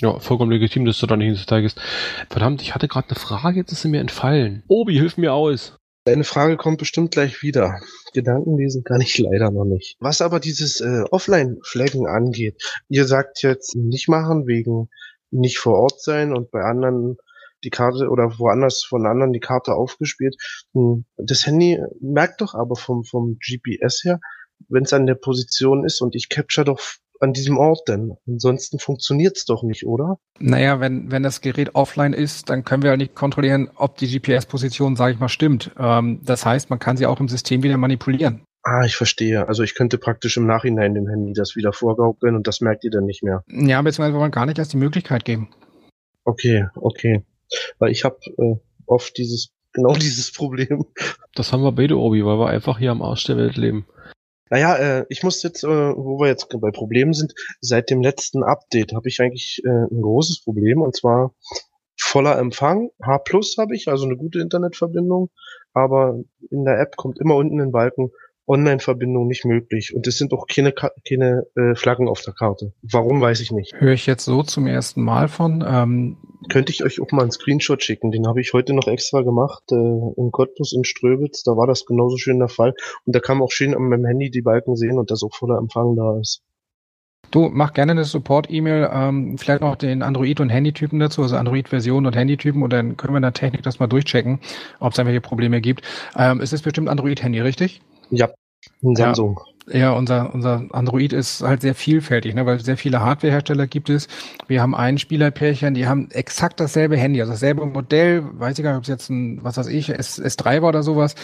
[0.00, 1.80] Ja, vollkommen legitim, dass du da nicht ins Detail gehst.
[2.28, 4.62] Verdammt, ich hatte gerade eine Frage, jetzt ist sie mir entfallen.
[4.68, 5.78] Obi, hilf mir aus.
[6.08, 7.82] Deine Frage kommt bestimmt gleich wieder.
[8.14, 9.98] Gedanken lesen kann ich leider noch nicht.
[10.00, 14.88] Was aber dieses äh, Offline-Flaggen angeht, ihr sagt jetzt nicht machen wegen
[15.30, 17.18] nicht vor Ort sein und bei anderen
[17.62, 20.36] die Karte oder woanders von anderen die Karte aufgespielt.
[20.72, 24.18] Hm, das Handy merkt doch aber vom, vom GPS her,
[24.70, 26.80] wenn es an der Position ist und ich capture doch
[27.20, 28.16] an diesem Ort denn?
[28.26, 30.18] Ansonsten funktioniert's doch nicht, oder?
[30.38, 34.08] Naja, wenn, wenn das Gerät offline ist, dann können wir ja nicht kontrollieren, ob die
[34.08, 35.70] GPS-Position, sage ich mal, stimmt.
[35.78, 38.42] Ähm, das heißt, man kann sie auch im System wieder manipulieren.
[38.62, 39.48] Ah, ich verstehe.
[39.48, 42.90] Also ich könnte praktisch im Nachhinein dem Handy das wieder vorgaukeln und das merkt ihr
[42.90, 43.42] dann nicht mehr.
[43.48, 45.48] Ja, beziehungsweise wir wollen gar nicht erst die Möglichkeit geben.
[46.24, 47.24] Okay, okay.
[47.78, 50.84] Weil ich habe äh, oft dieses, genau dieses Problem.
[51.34, 53.86] Das haben wir beide, Obi, weil wir einfach hier am Arsch der Welt leben.
[54.50, 58.42] Naja, äh, ich muss jetzt, äh, wo wir jetzt bei Problemen sind, seit dem letzten
[58.42, 61.34] Update habe ich eigentlich äh, ein großes Problem und zwar
[62.00, 62.90] voller Empfang.
[63.02, 65.30] H Plus habe ich, also eine gute Internetverbindung,
[65.74, 66.18] aber
[66.50, 68.10] in der App kommt immer unten ein Balken
[68.48, 72.72] Online-Verbindung nicht möglich und es sind auch keine, keine äh, Flaggen auf der Karte.
[72.82, 73.74] Warum, weiß ich nicht.
[73.78, 75.64] Höre ich jetzt so zum ersten Mal von.
[75.66, 76.16] Ähm
[76.48, 79.62] Könnte ich euch auch mal einen Screenshot schicken, den habe ich heute noch extra gemacht,
[79.70, 83.38] äh, in Cottbus in Ströbitz, da war das genauso schön der Fall und da kann
[83.38, 86.18] man auch schön an meinem Handy die Balken sehen und dass auch voller Empfang da
[86.18, 86.42] ist.
[87.30, 92.06] Du, mach gerne eine Support-E-Mail, ähm, vielleicht noch den Android- und Handytypen dazu, also Android-Version
[92.06, 94.40] und Handytypen, und dann können wir in der Technik das mal durchchecken,
[94.80, 95.82] ob es irgendwelche Probleme gibt.
[96.16, 97.82] Ähm, es ist bestimmt Android-Handy, richtig?
[98.10, 98.30] Ja,
[98.82, 99.40] ein Samsung.
[99.46, 99.57] Ja.
[99.72, 104.08] Ja, unser, unser Android ist halt sehr vielfältig, ne, weil sehr viele Hardwarehersteller gibt es.
[104.46, 108.70] Wir haben ein Spielerpärchen, die haben exakt dasselbe Handy, also dasselbe Modell, weiß ich gar
[108.70, 111.14] nicht, ob es jetzt ein, was weiß ich, S, S3 war oder sowas,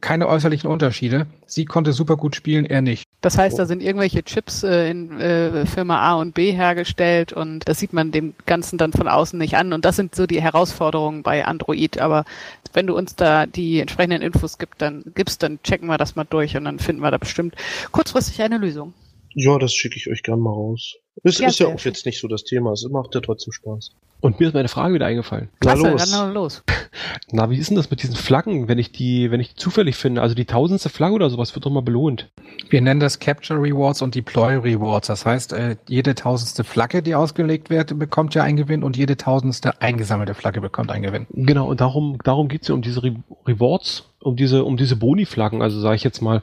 [0.00, 1.26] keine äußerlichen Unterschiede.
[1.46, 3.04] Sie konnte super gut spielen, er nicht.
[3.24, 7.66] Das heißt, da sind irgendwelche Chips äh, in äh, Firma A und B hergestellt und
[7.66, 9.72] das sieht man dem Ganzen dann von außen nicht an.
[9.72, 11.98] Und das sind so die Herausforderungen bei Android.
[11.98, 12.26] Aber
[12.74, 16.26] wenn du uns da die entsprechenden Infos gibst, dann gibst, dann checken wir das mal
[16.28, 17.54] durch und dann finden wir da bestimmt
[17.94, 18.92] kurzfristig eine Lösung.
[19.34, 20.96] Ja, das schicke ich euch gern mal raus.
[21.22, 23.92] Es ja, ist ja auch jetzt nicht so das Thema, es macht ja trotzdem Spaß.
[24.20, 25.50] Und mir ist meine Frage wieder eingefallen.
[25.60, 26.10] Klasse, Na los.
[26.10, 26.62] Dann los.
[27.30, 29.96] Na, wie ist denn das mit diesen Flaggen, wenn ich die, wenn ich die zufällig
[29.96, 30.22] finde?
[30.22, 32.30] Also die tausendste Flagge oder sowas wird doch mal belohnt.
[32.70, 35.08] Wir nennen das Capture Rewards und Deploy Rewards.
[35.08, 39.18] Das heißt, äh, jede tausendste Flagge, die ausgelegt wird, bekommt ja einen Gewinn und jede
[39.18, 41.26] tausendste eingesammelte Flagge bekommt einen Gewinn.
[41.34, 45.60] Genau, und darum, darum geht's ja um diese Re Rewards, um diese, um diese Boni-Flaggen.
[45.60, 46.42] Also sage ich jetzt mal,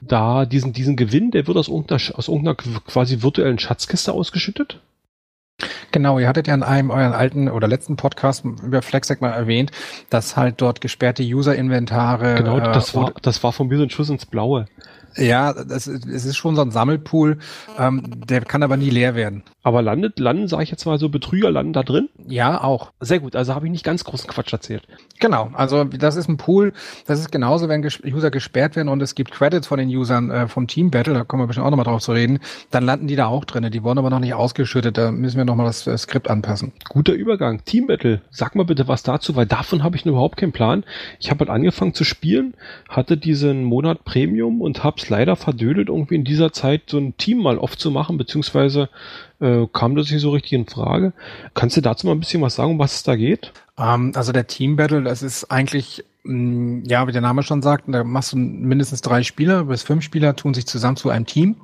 [0.00, 4.80] da diesen, diesen Gewinn, der wird aus irgendeiner, aus irgendeiner quasi virtuellen Schatzkiste ausgeschüttet.
[5.90, 9.72] Genau, ihr hattet ja in einem euren alten oder letzten Podcast über Flexec mal erwähnt,
[10.08, 12.36] dass halt dort gesperrte User-Inventare.
[12.36, 14.66] Genau, das äh, war, das war von mir so ein Schuss ins Blaue.
[15.18, 17.38] Ja, das, es ist schon so ein Sammelpool,
[17.78, 19.42] ähm, der kann aber nie leer werden.
[19.62, 22.08] Aber landet, landen, sage ich jetzt mal so, Betrüger landen da drin?
[22.26, 22.92] Ja, auch.
[23.00, 24.86] Sehr gut, also habe ich nicht ganz großen Quatsch erzählt.
[25.18, 26.72] Genau, also das ist ein Pool,
[27.06, 30.46] das ist genauso, wenn User gesperrt werden und es gibt Credits von den Usern äh,
[30.46, 32.38] vom Team Battle, da kommen wir bestimmt auch nochmal drauf zu reden,
[32.70, 33.68] dann landen die da auch drin.
[33.70, 36.72] Die wurden aber noch nicht ausgeschüttet, da müssen wir nochmal das äh, Skript anpassen.
[36.88, 37.64] Guter Übergang.
[37.64, 40.84] Team Battle, sag mal bitte was dazu, weil davon habe ich überhaupt keinen Plan.
[41.18, 42.54] Ich habe halt angefangen zu spielen,
[42.88, 47.38] hatte diesen Monat Premium und hab's leider verdödelt, irgendwie in dieser Zeit so ein Team
[47.38, 48.88] mal aufzumachen, beziehungsweise
[49.40, 51.12] äh, kam das nicht so richtig in Frage.
[51.54, 53.52] Kannst du dazu mal ein bisschen was sagen, um was es da geht?
[53.78, 58.04] Ähm, also der Team Battle, das ist eigentlich ja, wie der Name schon sagt, da
[58.04, 61.56] machst du mindestens drei Spieler bis fünf Spieler tun sich zusammen zu einem Team.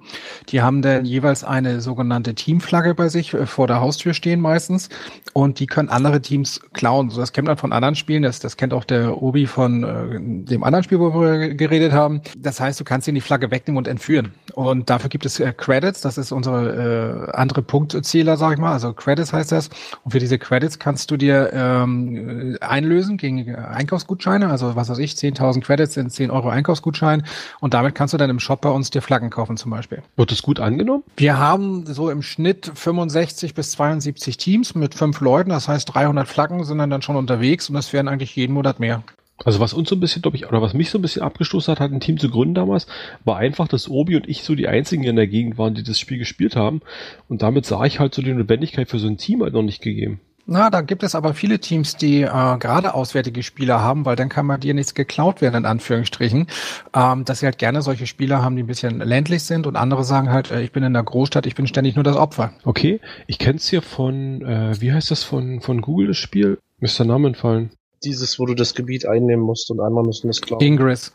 [0.49, 4.89] Die haben dann jeweils eine sogenannte Teamflagge bei sich äh, vor der Haustür stehen meistens
[5.33, 7.11] und die können andere Teams klauen.
[7.11, 10.45] So, das kennt man von anderen Spielen, das, das kennt auch der Obi von äh,
[10.49, 12.23] dem anderen Spiel, wo wir geredet haben.
[12.39, 14.33] Das heißt, du kannst ihnen die Flagge wegnehmen und entführen.
[14.55, 18.73] Und dafür gibt es äh, Credits, das ist unsere äh, andere Punktzähler, sag ich mal.
[18.73, 19.69] Also Credits heißt das.
[20.05, 25.13] Und für diese Credits kannst du dir ähm, einlösen gegen Einkaufsgutscheine also was weiß ich,
[25.13, 27.25] 10.000 Credits sind 10 Euro Einkaufsgutschein
[27.61, 30.03] und damit kannst du dann im Shop bei uns dir Flaggen kaufen zum Beispiel.
[30.17, 31.05] Wird das gut angenommen?
[31.17, 36.29] Wir haben so im Schnitt 65 bis 72 Teams mit fünf Leuten, das heißt 300
[36.29, 39.03] Flaggen sind dann, dann schon unterwegs und das werden eigentlich jeden Monat mehr.
[39.45, 41.73] Also was uns so ein bisschen, glaube ich, oder was mich so ein bisschen abgestoßen
[41.73, 42.87] hat, hat ein Team zu gründen damals,
[43.25, 45.99] war einfach, dass Obi und ich so die einzigen in der Gegend waren, die das
[45.99, 46.83] Spiel gespielt haben.
[47.29, 49.83] Und damit sah ich halt so die Notwendigkeit für so ein Team halt noch nicht
[49.83, 50.21] gegeben.
[50.47, 54.29] Na, da gibt es aber viele Teams, die äh, gerade auswärtige Spieler haben, weil dann
[54.29, 56.49] kann man dir nichts geklaut werden, in Anführungsstrichen.
[56.95, 60.05] Ähm, dass sie halt gerne solche Spieler haben, die ein bisschen ländlich sind und andere
[60.05, 62.53] sagen halt, äh, ich bin in der Großstadt, ich bin ständig nur das Opfer.
[62.65, 66.59] Okay, ich kenn's hier von, äh, wie heißt das von, von Google, das Spiel?
[66.79, 67.71] Müsste der Name entfallen.
[68.05, 70.61] Dieses, wo du das Gebiet einnehmen musst und andere müssen das klauen.
[70.61, 71.15] Ingress.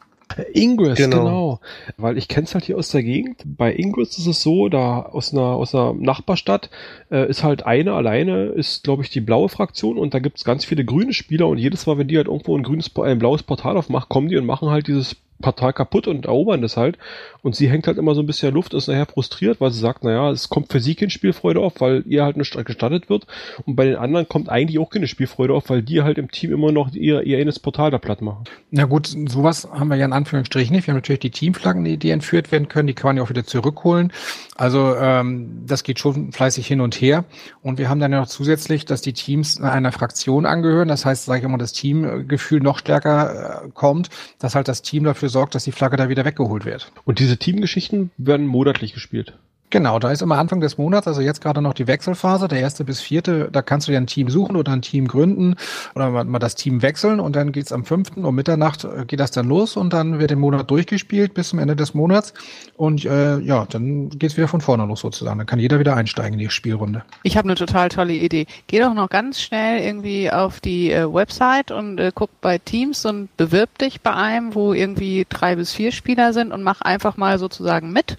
[0.54, 1.18] Ingress, genau.
[1.18, 1.60] genau.
[1.98, 3.42] Weil ich kenne es halt hier aus der Gegend.
[3.46, 6.70] Bei Ingress ist es so, da aus einer, aus einer Nachbarstadt
[7.12, 10.44] äh, ist halt eine alleine, ist, glaube ich, die blaue Fraktion und da gibt es
[10.44, 13.44] ganz viele grüne Spieler und jedes Mal, wenn die halt irgendwo ein grünes, ein blaues
[13.44, 16.98] Portal aufmacht, kommen die und machen halt dieses Portal kaputt und erobern das halt.
[17.42, 19.80] Und sie hängt halt immer so ein bisschen in Luft, ist nachher frustriert, weil sie
[19.80, 23.26] sagt, naja, es kommt für sie keine Spielfreude auf, weil ihr halt nicht gestattet wird.
[23.66, 26.52] Und bei den anderen kommt eigentlich auch keine Spielfreude auf, weil die halt im Team
[26.52, 28.44] immer noch ihr, ihr eines Portal da platt machen.
[28.72, 30.88] Na gut, sowas haben wir ja in Anführungsstrichen nicht.
[30.88, 33.30] Wir haben natürlich die Teamflaggen, die, die entführt werden können, die kann man ja auch
[33.30, 34.12] wieder zurückholen.
[34.56, 37.24] Also ähm, das geht schon fleißig hin und her.
[37.62, 40.90] Und wir haben dann ja noch zusätzlich, dass die Teams einer Fraktion angehören.
[40.90, 45.06] Das heißt, sage ich immer, das Teamgefühl noch stärker äh, kommt, dass halt das Team
[45.06, 46.92] dafür sorgt, dass die Flagge da wieder weggeholt wird.
[47.06, 49.34] Und diese Teamgeschichten werden monatlich gespielt.
[49.72, 52.84] Genau, da ist immer Anfang des Monats, also jetzt gerade noch die Wechselphase, der erste
[52.84, 55.56] bis vierte, da kannst du dir ein Team suchen oder ein Team gründen
[55.94, 59.32] oder mal, das Team wechseln und dann geht's am fünften um Mitternacht äh, geht das
[59.32, 62.34] dann los und dann wird der Monat durchgespielt bis zum Ende des Monats
[62.78, 65.38] und äh, ja, dann geht's wieder von vorne los sozusagen.
[65.38, 67.04] Dann kann jeder wieder einsteigen in die Spielrunde.
[67.24, 68.48] Ich habe eine total tolle Idee.
[68.68, 73.06] Geh doch noch ganz schnell irgendwie auf die äh, Website und äh, guck bei Teams
[73.06, 77.18] und bewirb dich bei einem, wo irgendwie drei bis vier Spieler sind und mach einfach
[77.18, 78.18] mal sozusagen mit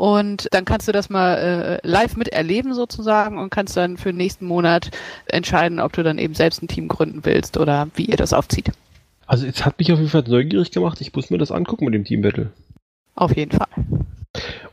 [0.00, 4.16] und dann kannst du das mal äh, live miterleben sozusagen und kannst dann für den
[4.16, 4.90] nächsten Monat
[5.26, 8.72] entscheiden, ob du dann eben selbst ein Team gründen willst oder wie ihr das aufzieht.
[9.26, 11.02] Also jetzt hat mich auf jeden Fall neugierig gemacht.
[11.02, 12.50] Ich muss mir das angucken mit dem Team Battle.
[13.14, 13.68] Auf jeden Fall.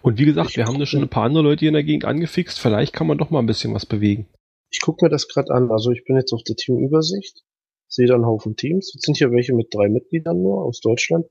[0.02, 2.06] Und wie gesagt, wir haben da schon ein paar andere Leute hier in der Gegend
[2.06, 2.58] angefixt.
[2.58, 4.28] Vielleicht kann man doch mal ein bisschen was bewegen.
[4.70, 5.72] Ich gucke mir das gerade an.
[5.72, 7.44] Also ich bin jetzt auf der Teamübersicht,
[7.90, 8.94] sehe da einen Haufen Teams.
[8.94, 11.26] Jetzt sind hier welche mit drei Mitgliedern nur aus Deutschland.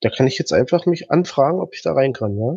[0.00, 2.56] Da kann ich jetzt einfach mich anfragen, ob ich da rein kann, ja?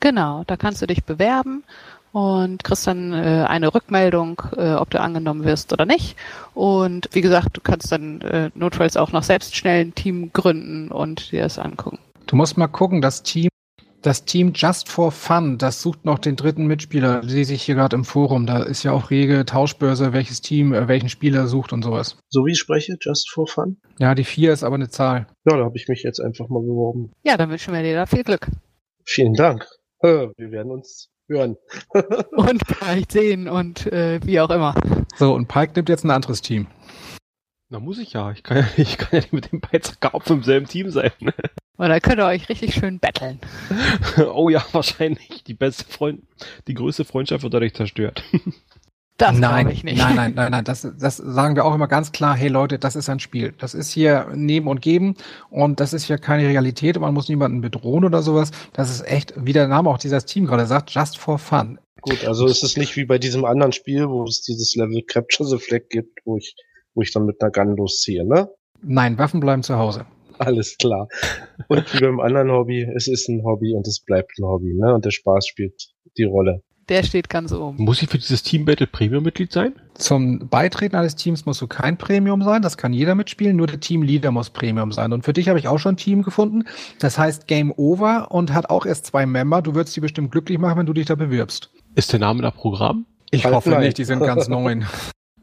[0.00, 1.64] Genau, da kannst du dich bewerben
[2.12, 6.16] und kriegst dann äh, eine Rückmeldung, äh, ob du angenommen wirst oder nicht.
[6.54, 10.90] Und wie gesagt, du kannst dann äh, notfalls auch noch selbst schnell ein Team gründen
[10.90, 11.98] und dir das angucken.
[12.26, 13.48] Du musst mal gucken, das Team,
[14.02, 17.96] das Team Just for Fun, das sucht noch den dritten Mitspieler, lese ich hier gerade
[17.96, 18.46] im Forum.
[18.46, 22.16] Da ist ja auch rege Tauschbörse, welches Team äh, welchen Spieler sucht und sowas.
[22.28, 23.78] So wie ich spreche, Just for Fun?
[23.98, 25.26] Ja, die vier ist aber eine Zahl.
[25.44, 27.12] Ja, da habe ich mich jetzt einfach mal beworben.
[27.22, 28.46] Ja, dann wünschen wir dir da viel Glück.
[29.04, 29.66] Vielen Dank.
[30.00, 31.56] Wir werden uns hören.
[32.30, 34.74] und vielleicht sehen und äh, wie auch immer.
[35.16, 36.66] So, und Pike nimmt jetzt ein anderes Team.
[37.70, 38.30] Na muss ich ja.
[38.32, 41.12] Ich kann ja, ich kann ja nicht mit dem Beizacker auf im selben Team sein.
[41.20, 43.40] Und da könnt ihr euch richtig schön betteln.
[44.34, 45.44] oh ja, wahrscheinlich.
[45.44, 46.22] Die beste Freund,
[46.66, 48.24] die größte Freundschaft wird dadurch zerstört.
[49.18, 49.98] Das nein, ich nicht.
[49.98, 50.64] Nein, nein, nein, nein.
[50.64, 52.36] Das, das sagen wir auch immer ganz klar.
[52.36, 53.52] Hey Leute, das ist ein Spiel.
[53.58, 55.16] Das ist hier Nehmen und Geben
[55.50, 56.98] und das ist hier keine Realität.
[57.00, 58.52] Man muss niemanden bedrohen oder sowas.
[58.74, 61.80] Das ist echt, wie der Name auch dieses Team gerade sagt, just for fun.
[62.02, 65.48] Gut, also es ist nicht wie bei diesem anderen Spiel, wo es dieses Level Capture
[65.48, 66.54] the Flag gibt, wo ich,
[66.94, 68.48] wo ich dann mit einer Gun losziehe, ne?
[68.82, 70.06] Nein, Waffen bleiben zu Hause.
[70.38, 71.08] Alles klar.
[71.66, 74.94] Und wie beim anderen Hobby, es ist ein Hobby und es bleibt ein Hobby, ne?
[74.94, 76.62] Und der Spaß spielt die Rolle.
[76.88, 77.84] Der steht ganz oben.
[77.84, 79.74] Muss ich für dieses Team Battle Premium-Mitglied sein?
[79.94, 83.80] Zum Beitreten eines Teams musst du kein Premium sein, das kann jeder mitspielen, nur der
[83.80, 85.12] Teamleader muss Premium sein.
[85.12, 86.64] Und für dich habe ich auch schon ein Team gefunden,
[86.98, 89.60] das heißt Game Over und hat auch erst zwei Member.
[89.60, 91.70] Du würdest die bestimmt glücklich machen, wenn du dich da bewirbst.
[91.94, 93.04] Ist der Name da Programm?
[93.30, 93.80] Ich halt hoffe nein.
[93.80, 94.80] nicht, die sind ganz neu.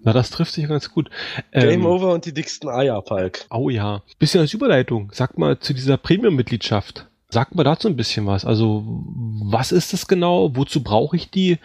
[0.02, 1.10] Na, das trifft sich ganz gut.
[1.52, 3.46] Game ähm, Over und die dicksten Eier, Falk.
[3.52, 4.04] Oh ja.
[4.20, 5.12] Bisschen als Überleitung.
[5.14, 7.08] Sag mal zu dieser Premium-Mitgliedschaft.
[7.36, 8.45] Sag mal dazu ein bisschen was.
[8.45, 10.56] Also, was ist das genau?
[10.56, 11.58] Wozu brauche ich die?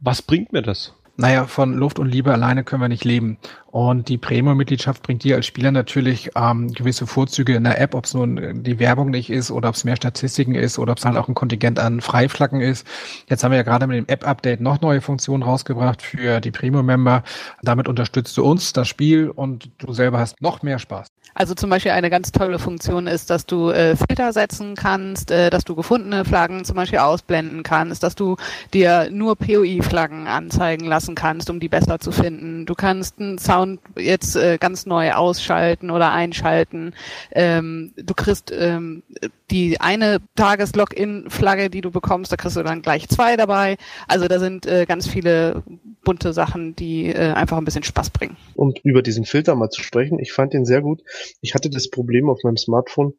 [0.00, 0.92] Was bringt mir das?
[1.16, 3.38] Naja, von Luft und Liebe alleine können wir nicht leben.
[3.70, 8.04] Und die Premium-Mitgliedschaft bringt dir als Spieler natürlich ähm, gewisse Vorzüge in der App, ob
[8.04, 11.04] es nun die Werbung nicht ist oder ob es mehr Statistiken ist oder ob es
[11.04, 12.86] halt auch ein Kontingent an Freiflaggen ist.
[13.28, 17.22] Jetzt haben wir ja gerade mit dem App-Update noch neue Funktionen rausgebracht für die Premium-Member.
[17.62, 21.08] Damit unterstützt du uns, das Spiel und du selber hast noch mehr Spaß.
[21.36, 25.50] Also zum Beispiel eine ganz tolle Funktion ist, dass du äh, Filter setzen kannst, äh,
[25.50, 28.36] dass du gefundene Flaggen zum Beispiel ausblenden kannst, dass du
[28.72, 32.64] dir nur POI-Flaggen anzeigen lassen kannst, um die besser zu finden.
[32.64, 36.94] Du kannst einen Sound jetzt äh, ganz neu ausschalten oder einschalten.
[37.32, 39.02] Ähm, du kriegst ähm,
[39.50, 43.76] die eine Tages-Login-Flagge, die du bekommst, da kriegst du dann gleich zwei dabei.
[44.08, 45.62] Also da sind äh, ganz viele
[46.02, 48.36] bunte Sachen, die äh, einfach ein bisschen Spaß bringen.
[48.54, 51.02] Um über diesen Filter mal zu sprechen, ich fand den sehr gut.
[51.40, 53.14] Ich hatte das Problem auf meinem Smartphone,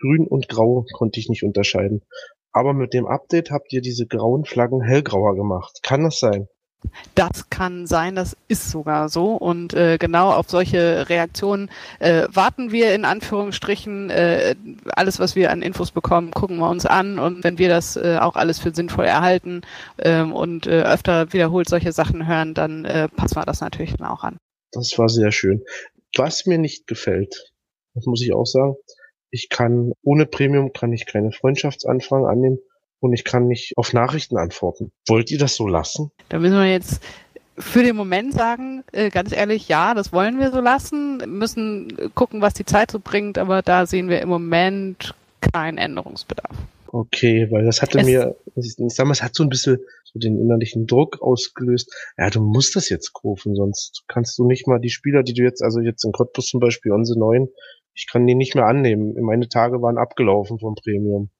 [0.00, 2.02] grün und grau konnte ich nicht unterscheiden.
[2.52, 5.80] Aber mit dem Update habt ihr diese grauen Flaggen hellgrauer gemacht.
[5.82, 6.48] Kann das sein?
[7.14, 9.32] Das kann sein, das ist sogar so.
[9.32, 14.10] Und äh, genau auf solche Reaktionen äh, warten wir in Anführungsstrichen.
[14.10, 14.54] Äh,
[14.94, 17.18] alles, was wir an Infos bekommen, gucken wir uns an.
[17.18, 19.62] Und wenn wir das äh, auch alles für sinnvoll erhalten
[19.98, 24.06] ähm, und äh, öfter wiederholt solche Sachen hören, dann äh, passen wir das natürlich dann
[24.06, 24.38] auch an.
[24.72, 25.62] Das war sehr schön.
[26.16, 27.52] Was mir nicht gefällt,
[27.94, 28.76] das muss ich auch sagen,
[29.30, 32.58] ich kann ohne Premium kann ich keine Freundschaftsanfragen annehmen
[33.00, 34.90] und ich kann nicht auf Nachrichten antworten.
[35.08, 36.10] Wollt ihr das so lassen?
[36.28, 37.00] Da müssen wir jetzt
[37.56, 42.40] für den Moment sagen, äh, ganz ehrlich, ja, das wollen wir so lassen, müssen gucken,
[42.40, 45.14] was die Zeit so bringt, aber da sehen wir im Moment
[45.52, 46.56] kein Änderungsbedarf.
[46.90, 50.18] Okay, weil das hatte Es- mir, ich sag mal, es hat so ein bisschen so
[50.18, 51.92] den innerlichen Druck ausgelöst.
[52.16, 55.42] Ja, du musst das jetzt kaufen, sonst kannst du nicht mal die Spieler, die du
[55.42, 57.48] jetzt, also jetzt in Cottbus zum Beispiel, unsere neuen,
[57.94, 59.14] ich kann die nicht mehr annehmen.
[59.20, 61.30] Meine Tage waren abgelaufen vom Premium.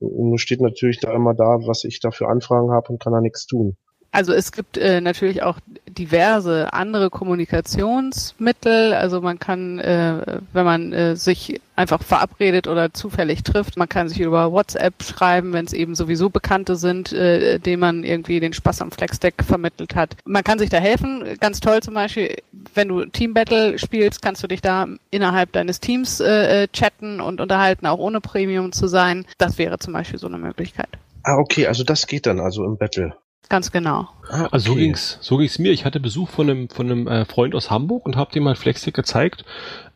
[0.00, 3.12] Und nur steht natürlich da immer da, was ich da für Anfragen habe und kann
[3.12, 3.76] da nichts tun.
[4.10, 5.58] Also es gibt äh, natürlich auch
[5.98, 8.94] diverse andere Kommunikationsmittel.
[8.94, 14.08] Also man kann, äh, wenn man äh, sich einfach verabredet oder zufällig trifft, man kann
[14.08, 18.52] sich über WhatsApp schreiben, wenn es eben sowieso Bekannte sind, äh, denen man irgendwie den
[18.52, 20.16] Spaß am Flexdeck vermittelt hat.
[20.24, 21.24] Man kann sich da helfen.
[21.40, 22.36] Ganz toll zum Beispiel,
[22.74, 27.20] wenn du Team Battle spielst, kannst du dich da innerhalb deines Teams äh, äh, chatten
[27.20, 29.26] und unterhalten, auch ohne Premium zu sein.
[29.38, 30.88] Das wäre zum Beispiel so eine Möglichkeit.
[31.24, 33.14] Ah, okay, also das geht dann also im Battle.
[33.48, 34.08] Ganz genau.
[34.28, 34.82] Ah, Also so okay.
[34.82, 35.72] ging's, so ging's mir.
[35.72, 38.56] Ich hatte Besuch von einem, von einem äh, Freund aus Hamburg und habe dem mal
[38.56, 39.44] Flexstick gezeigt.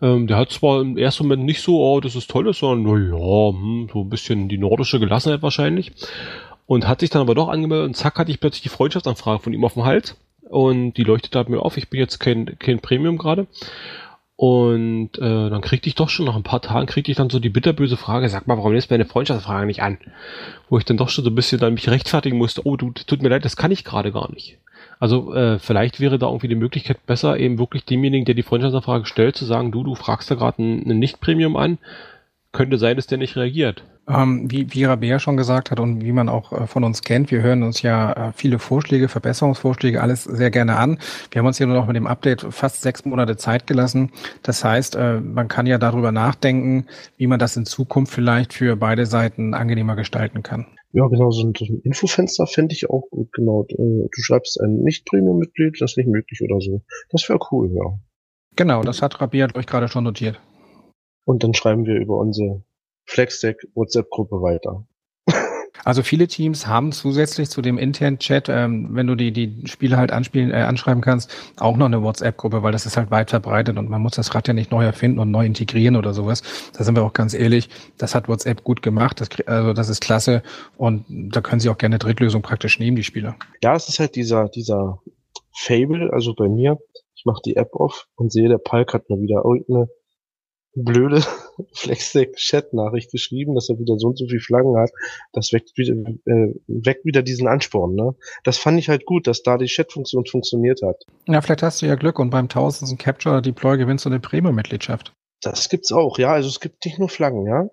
[0.01, 3.17] Ähm, der hat zwar im ersten Moment nicht so, oh, das ist toll, sondern na
[3.17, 5.93] ja, hm, so ein bisschen die nordische Gelassenheit wahrscheinlich.
[6.67, 9.53] Und hat sich dann aber doch angemeldet und zack hatte ich plötzlich die Freundschaftsanfrage von
[9.53, 10.17] ihm auf dem Hals.
[10.49, 11.77] Und die leuchtete halt mir auf.
[11.77, 13.47] Ich bin jetzt kein, kein Premium gerade.
[14.37, 17.39] Und äh, dann kriegte ich doch schon nach ein paar Tagen kriegte ich dann so
[17.39, 19.99] die bitterböse Frage, sag mal, warum lässt mir eine Freundschaftsfrage nicht an?
[20.69, 23.23] Wo ich dann doch schon so ein bisschen dann mich rechtfertigen musste, oh, du, tut
[23.23, 24.59] mir leid, das kann ich gerade gar nicht.
[24.99, 29.07] Also äh, vielleicht wäre da irgendwie die Möglichkeit besser, eben wirklich demjenigen, der die Freundschaftsanfrage
[29.07, 31.79] stellt, zu sagen, du, du fragst da gerade ein, ein Nicht-Premium an,
[32.53, 33.85] könnte sein, dass der nicht reagiert.
[34.09, 37.31] Ähm, wie, wie Rabea schon gesagt hat und wie man auch äh, von uns kennt,
[37.31, 40.99] wir hören uns ja äh, viele Vorschläge, Verbesserungsvorschläge, alles sehr gerne an.
[41.31, 44.11] Wir haben uns hier nur noch mit dem Update fast sechs Monate Zeit gelassen.
[44.43, 46.87] Das heißt, äh, man kann ja darüber nachdenken,
[47.17, 50.67] wie man das in Zukunft vielleicht für beide Seiten angenehmer gestalten kann.
[50.93, 53.65] Ja, genau, so ein, so ein Infofenster fände ich auch gut, genau.
[53.69, 56.83] Äh, Du schreibst ein Nicht-Premium-Mitglied, das ist nicht möglich oder so.
[57.11, 57.99] Das wäre cool, ja.
[58.57, 60.41] Genau, das hat Rabea euch gerade schon notiert.
[61.25, 62.63] Und dann schreiben wir über unsere
[63.05, 64.87] Flexdeck WhatsApp-Gruppe weiter.
[65.85, 69.97] Also viele Teams haben zusätzlich zu dem internen Chat, ähm, wenn du die, die Spiele
[69.97, 73.79] halt anspielen, äh, anschreiben kannst, auch noch eine WhatsApp-Gruppe, weil das ist halt weit verbreitet
[73.79, 76.43] und man muss das Rad ja nicht neu erfinden und neu integrieren oder sowas.
[76.77, 80.01] Da sind wir auch ganz ehrlich, das hat WhatsApp gut gemacht, das, also das ist
[80.01, 80.45] klasse
[80.77, 83.35] und da können sie auch gerne Drittlösung praktisch nehmen, die Spieler.
[83.63, 85.01] Ja, es ist halt dieser, dieser
[85.53, 86.79] Fable, also bei mir,
[87.17, 89.89] ich mache die App auf und sehe, der Palk hat mir wieder irgendeine
[90.75, 91.23] blöde
[91.75, 94.91] Flexdeck-Chat-Nachricht geschrieben, dass er wieder so und so viele Flaggen hat.
[95.33, 95.95] Das weckt wieder,
[96.27, 98.15] äh, weckt wieder diesen Ansporn, ne?
[98.45, 101.05] Das fand ich halt gut, dass da die Chat-Funktion funktioniert hat.
[101.29, 104.21] Ja, vielleicht hast du ja Glück und beim tausendsten Capture oder Deploy gewinnst du eine
[104.21, 105.13] Premium-Mitgliedschaft.
[105.43, 106.33] Das gibt's auch, ja.
[106.33, 107.69] Also es gibt nicht nur Flaggen, ja.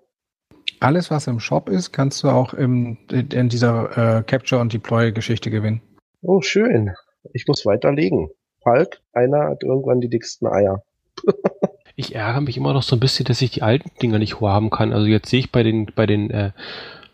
[0.80, 5.50] Alles, was im Shop ist, kannst du auch im, in dieser äh, Capture- und Deploy-Geschichte
[5.50, 5.82] gewinnen.
[6.22, 6.94] Oh, schön.
[7.32, 8.30] Ich muss weiterlegen.
[8.62, 10.82] Palk, einer hat irgendwann die dicksten Eier.
[12.00, 14.70] Ich ärgere mich immer noch so ein bisschen, dass ich die alten Dinger nicht haben
[14.70, 14.94] kann.
[14.94, 16.52] Also jetzt sehe ich bei den, bei den, äh,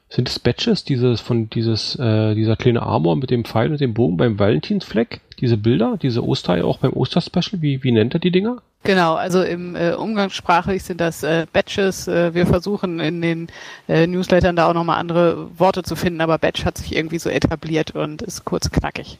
[0.08, 3.94] sind es Badges, dieses, von dieses, äh, dieser kleine Armor mit dem Pfeil und dem
[3.94, 5.22] Bogen beim Valentinsfleck?
[5.40, 8.62] Diese Bilder, diese Oster, auch beim Osterspecial, wie, wie nennt er die Dinger?
[8.84, 12.06] Genau, also im äh, Umgangssprachlich sind das äh, Badges.
[12.06, 13.48] Äh, wir versuchen in den
[13.88, 17.28] äh, Newslettern da auch nochmal andere Worte zu finden, aber Badge hat sich irgendwie so
[17.28, 19.18] etabliert und ist kurz knackig.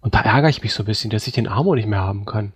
[0.00, 2.24] Und da ärgere ich mich so ein bisschen, dass ich den Armor nicht mehr haben
[2.24, 2.52] kann.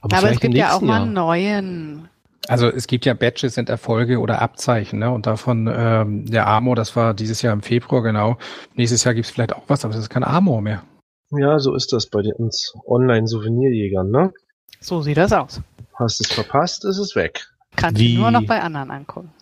[0.00, 2.08] Aber, es vielleicht im gibt ja auch mal einen neuen.
[2.48, 5.10] Also es gibt ja Badges, sind Erfolge oder Abzeichen, ne?
[5.10, 8.36] Und davon ähm, der Armor, das war dieses Jahr im Februar, genau.
[8.74, 10.82] Nächstes Jahr gibt's vielleicht auch was, aber es ist kein Armor mehr.
[11.30, 14.32] Ja, so ist das bei den uns Online-Souvenirjägern, ne?
[14.80, 15.60] So sieht das aus.
[15.94, 17.48] Hast es verpasst, ist es weg.
[17.74, 19.32] Kannst du nur noch bei anderen angucken.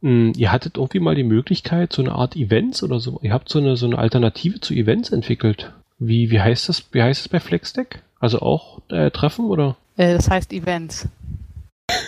[0.00, 3.18] Mm, Ihr hattet irgendwie mal die Möglichkeit, so eine Art Events oder so.
[3.22, 5.72] Ihr habt so eine, so eine Alternative zu Events entwickelt.
[5.98, 8.02] Wie, wie heißt das, wie heißt es bei FlexDeck?
[8.24, 9.76] Also auch äh, Treffen oder?
[9.98, 11.08] Äh, das heißt Events.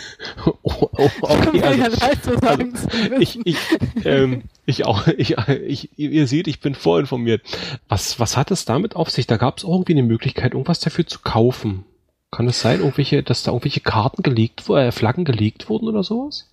[0.44, 2.88] Oh, oh, okay, also, das heißt so sagen zu
[3.20, 3.58] ich, ich,
[4.04, 7.42] ähm, ich auch, ich, ich, ihr seht, ich bin vorinformiert.
[7.88, 9.26] Was, was hat es damit auf sich?
[9.26, 11.84] Da gab es irgendwie eine Möglichkeit, irgendwas dafür zu kaufen.
[12.30, 16.48] Kann es sein, irgendwelche, dass da irgendwelche Karten gelegt, äh, Flaggen gelegt wurden oder sowas?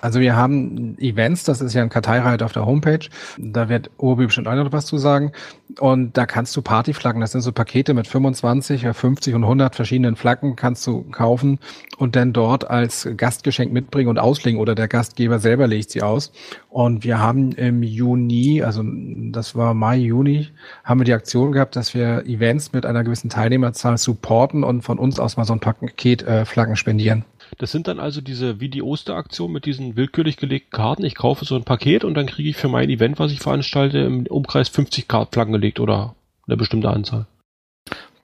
[0.00, 3.08] Also wir haben Events, das ist ja ein Karteireiter auf der Homepage.
[3.36, 5.32] Da wird Obi bestimmt auch noch was zu sagen.
[5.80, 9.74] Und da kannst du Partyflaggen, das sind so Pakete mit 25, oder 50 und 100
[9.74, 11.58] verschiedenen Flaggen kannst du kaufen
[11.98, 16.32] und dann dort als Gastgeschenk mitbringen und auslegen oder der Gastgeber selber legt sie aus.
[16.70, 20.48] Und wir haben im Juni, also das war Mai, Juni,
[20.84, 24.98] haben wir die Aktion gehabt, dass wir Events mit einer gewissen Teilnehmerzahl supporten und von
[24.98, 27.24] uns aus mal so ein Paket äh, Flaggen spendieren.
[27.56, 31.04] Das sind dann also diese, wie die Osteraktion mit diesen willkürlich gelegten Karten.
[31.04, 33.98] Ich kaufe so ein Paket und dann kriege ich für mein Event, was ich veranstalte,
[33.98, 36.14] im Umkreis 50 Kart- Flaggen gelegt oder
[36.46, 37.26] eine bestimmte Anzahl.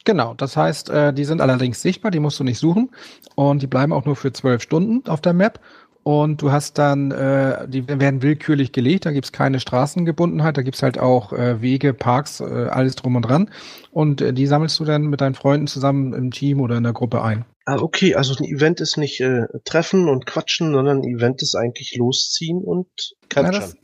[0.04, 2.90] Genau, das heißt, äh, die sind allerdings sichtbar, die musst du nicht suchen
[3.36, 5.60] und die bleiben auch nur für zwölf Stunden auf der Map
[6.04, 10.82] und du hast dann, äh, die werden willkürlich gelegt, da gibt's keine Straßengebundenheit, da gibt's
[10.82, 13.50] halt auch äh, Wege, Parks, äh, alles drum und dran.
[13.90, 16.92] Und äh, die sammelst du dann mit deinen Freunden zusammen im Team oder in der
[16.92, 17.46] Gruppe ein.
[17.66, 21.54] Ah, okay, also ein Event ist nicht äh, treffen und quatschen, sondern ein Event ist
[21.54, 22.88] eigentlich losziehen und
[23.30, 23.54] capturen.
[23.54, 23.76] Ja, das,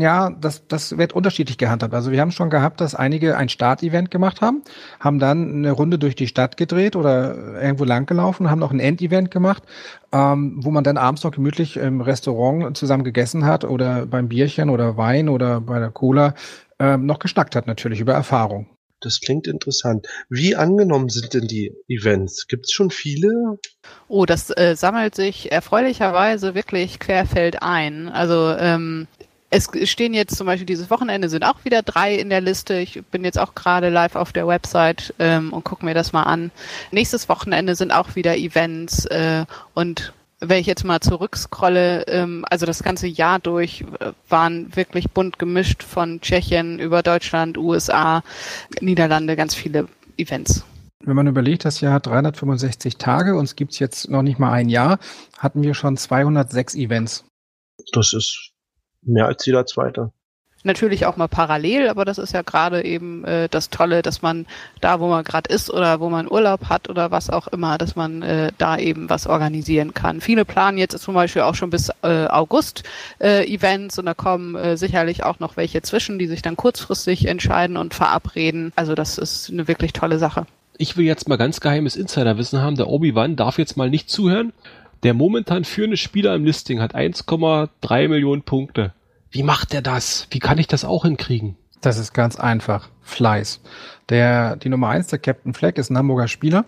[0.00, 1.92] ja, das, das wird unterschiedlich gehandhabt.
[1.92, 4.62] Also wir haben schon gehabt, dass einige ein Start-Event gemacht haben,
[5.00, 8.80] haben dann eine Runde durch die Stadt gedreht oder irgendwo lang gelaufen, haben noch ein
[8.80, 9.64] End-Event gemacht,
[10.12, 14.70] ähm, wo man dann abends noch gemütlich im Restaurant zusammen gegessen hat oder beim Bierchen
[14.70, 16.34] oder Wein oder bei der Cola
[16.78, 18.66] ähm, noch geschnackt hat natürlich über Erfahrung.
[19.00, 20.06] Das klingt interessant.
[20.28, 22.46] Wie angenommen sind denn die Events?
[22.46, 23.58] Gibt es schon viele?
[24.08, 28.08] Oh, das äh, sammelt sich erfreulicherweise wirklich querfeld ein.
[28.08, 29.06] Also ähm,
[29.50, 32.78] es stehen jetzt zum Beispiel dieses Wochenende sind auch wieder drei in der Liste.
[32.78, 36.22] Ich bin jetzt auch gerade live auf der Website ähm, und gucke mir das mal
[36.22, 36.52] an.
[36.92, 39.44] Nächstes Wochenende sind auch wieder Events äh,
[39.74, 45.10] und wenn ich jetzt mal zurückscrolle, ähm, also das ganze Jahr durch äh, waren wirklich
[45.10, 48.22] bunt gemischt von Tschechien über Deutschland, USA,
[48.80, 50.64] Niederlande, ganz viele Events.
[51.02, 54.68] Wenn man überlegt, das Jahr hat 365 Tage, uns gibt's jetzt noch nicht mal ein
[54.68, 54.98] Jahr,
[55.38, 57.24] hatten wir schon 206 Events.
[57.92, 58.52] Das ist
[59.02, 60.12] mehr als jeder zweite.
[60.62, 64.44] Natürlich auch mal parallel, aber das ist ja gerade eben äh, das Tolle, dass man
[64.82, 67.96] da, wo man gerade ist oder wo man Urlaub hat oder was auch immer, dass
[67.96, 70.20] man äh, da eben was organisieren kann.
[70.20, 72.82] Viele planen jetzt zum Beispiel auch schon bis äh, August
[73.20, 77.26] äh, Events und da kommen äh, sicherlich auch noch welche zwischen, die sich dann kurzfristig
[77.26, 78.72] entscheiden und verabreden.
[78.76, 80.44] Also das ist eine wirklich tolle Sache.
[80.76, 82.76] Ich will jetzt mal ganz geheimes Insiderwissen haben.
[82.76, 84.52] Der Obi-Wan darf jetzt mal nicht zuhören.
[85.04, 88.92] Der momentan führende Spieler im Listing hat 1,3 Millionen Punkte.
[89.30, 90.26] Wie macht er das?
[90.30, 91.56] Wie kann ich das auch hinkriegen?
[91.80, 92.88] Das ist ganz einfach.
[93.02, 93.60] Fleiß.
[94.08, 96.64] Der, die Nummer eins, der Captain Fleck, ist ein Hamburger Spieler,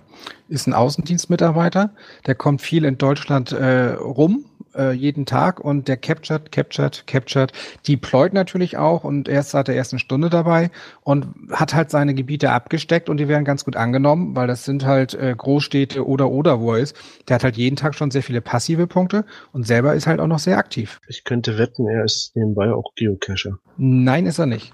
[0.49, 1.91] ist ein Außendienstmitarbeiter,
[2.27, 4.45] der kommt viel in Deutschland äh, rum,
[4.77, 7.53] äh, jeden Tag und der captured, captured, captured,
[7.87, 10.71] deployt natürlich auch und er ist seit der ersten Stunde dabei
[11.03, 14.85] und hat halt seine Gebiete abgesteckt und die werden ganz gut angenommen, weil das sind
[14.85, 16.97] halt äh, Großstädte oder oder wo er ist.
[17.29, 20.27] Der hat halt jeden Tag schon sehr viele passive Punkte und selber ist halt auch
[20.27, 21.01] noch sehr aktiv.
[21.09, 23.59] Ich könnte wetten, er ist nebenbei auch Geocacher.
[23.77, 24.73] Nein, ist er nicht.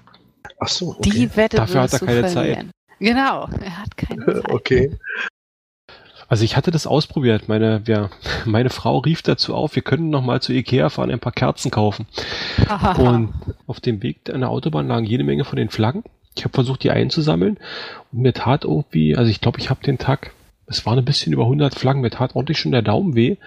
[0.59, 1.09] Ach so, okay.
[1.09, 2.71] Die Wette Dafür hat er keine verlieren.
[2.99, 4.49] Genau, er hat keine Zeit.
[4.51, 4.97] okay.
[6.29, 7.49] Also ich hatte das ausprobiert.
[7.49, 8.09] Meine, ja,
[8.45, 11.71] meine Frau rief dazu auf, wir können noch mal zu Ikea fahren, ein paar Kerzen
[11.71, 12.05] kaufen.
[12.97, 13.33] Und
[13.67, 16.03] auf dem Weg an der Autobahn lagen jede Menge von den Flaggen.
[16.37, 17.57] Ich habe versucht, die einzusammeln.
[18.11, 20.31] Und mir tat irgendwie, also ich glaube, ich habe den Tag,
[20.67, 23.37] es waren ein bisschen über 100 Flaggen, mir tat ordentlich schon der Daumen weh.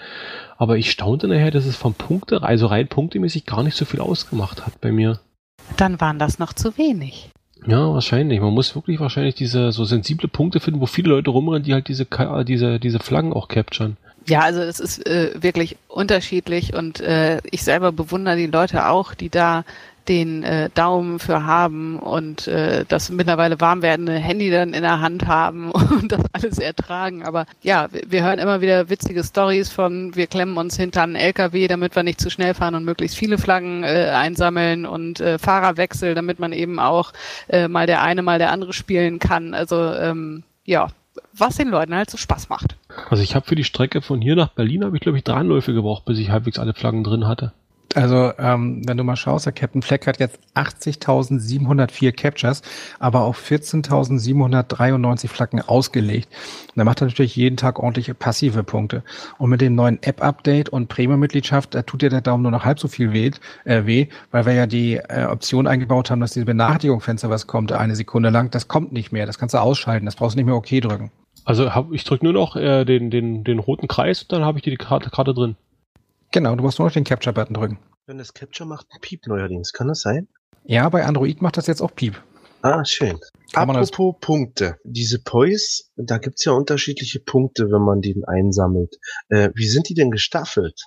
[0.59, 4.01] Aber ich staunte nachher, dass es vom Punkte, also rein punktemäßig gar nicht so viel
[4.01, 5.21] ausgemacht hat bei mir.
[5.77, 7.31] Dann waren das noch zu wenig.
[7.67, 8.41] Ja, wahrscheinlich.
[8.41, 11.89] Man muss wirklich wahrscheinlich diese so sensible Punkte finden, wo viele Leute rumrennen, die halt
[11.89, 12.07] diese,
[12.45, 13.97] diese, diese Flaggen auch capturen.
[14.27, 19.15] Ja, also es ist äh, wirklich unterschiedlich und äh, ich selber bewundere die Leute auch,
[19.15, 19.65] die da
[20.09, 25.01] den äh, Daumen für haben und äh, das mittlerweile warm werdende Handy dann in der
[25.01, 27.25] Hand haben und das alles ertragen.
[27.25, 31.69] Aber ja, wir, hören immer wieder witzige Stories von, wir klemmen uns hinter einen LKW,
[31.69, 36.15] damit wir nicht zu schnell fahren und möglichst viele Flaggen äh, einsammeln und äh, Fahrerwechsel,
[36.15, 37.13] damit man eben auch
[37.49, 39.55] äh, mal der eine, mal der andere spielen kann.
[39.55, 40.89] Also ähm, ja,
[41.33, 42.77] was den Leuten halt so Spaß macht.
[43.11, 45.35] Also ich habe für die Strecke von hier nach Berlin, habe ich glaube ich drei
[45.35, 47.53] Anläufe gebraucht, bis ich halbwegs alle Flaggen drin hatte.
[47.95, 52.63] Also, ähm, wenn du mal schaust, der Captain Fleck hat jetzt 80.704 Captures,
[52.99, 56.29] aber auch 14.793 Flaggen ausgelegt.
[56.69, 59.03] Und da macht er natürlich jeden Tag ordentliche passive Punkte.
[59.39, 62.81] Und mit dem neuen App-Update und Premium-Mitgliedschaft, da tut dir der Daumen nur noch halb
[62.81, 63.31] so viel weh,
[63.65, 67.47] äh, weh weil wir ja die äh, Option eingebaut haben, dass diese Benachrichtigung, wenn was
[67.47, 69.27] kommt, eine Sekunde lang, das kommt nicht mehr.
[69.27, 70.07] Das kannst du ausschalten.
[70.07, 71.11] Das brauchst du nicht mehr OK drücken.
[71.45, 74.59] Also hab, ich drücke nur noch äh, den, den, den roten Kreis und dann habe
[74.59, 75.57] ich die Karte, Karte drin.
[76.33, 77.79] Genau, du musst nur noch den Capture-Button drücken.
[78.07, 79.73] Wenn das Capture macht, Piep neuerdings.
[79.73, 80.29] Kann das sein?
[80.65, 82.21] Ja, bei Android macht das jetzt auch Piep.
[82.63, 83.19] Ah, schön.
[83.53, 84.79] Kann Apropos Punkte.
[84.85, 88.97] Diese Poise, da gibt's ja unterschiedliche Punkte, wenn man den einsammelt.
[89.29, 90.81] Äh, wie sind die denn gestaffelt?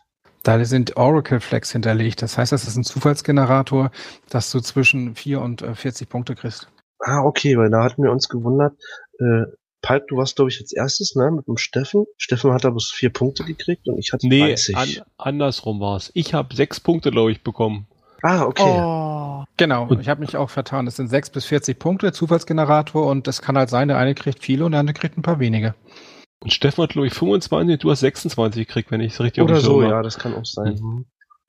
[0.43, 2.21] Da sind Oracle Flags hinterlegt.
[2.21, 3.91] Das heißt, das ist ein Zufallsgenerator,
[4.29, 6.69] dass du zwischen 4 und äh, 40 Punkte kriegst.
[6.99, 8.73] Ah, okay, weil da hatten wir uns gewundert.
[9.19, 9.45] Äh,
[9.85, 12.05] Palp, du warst, glaube ich, als erstes, ne, mit dem Steffen.
[12.17, 14.75] Steffen hat da bloß vier Punkte gekriegt und ich hatte Nee, 30.
[14.75, 16.11] an, andersrum war's.
[16.15, 17.85] Ich habe sechs Punkte, glaube ich, bekommen.
[18.23, 18.63] ah, okay.
[18.65, 19.43] Oh.
[19.57, 20.85] Genau, Und- ich habe mich auch vertan.
[20.85, 24.43] Das sind 6 bis 40 Punkte, Zufallsgenerator und das kann halt sein, der eine kriegt
[24.43, 25.75] viele und der andere kriegt ein paar wenige.
[26.39, 29.61] Und Steffen hat, glaube ich, 25, du hast 26 gekriegt, wenn ich es richtig Oder
[29.61, 30.79] so, ja, das kann auch sein.
[30.81, 31.05] Mhm.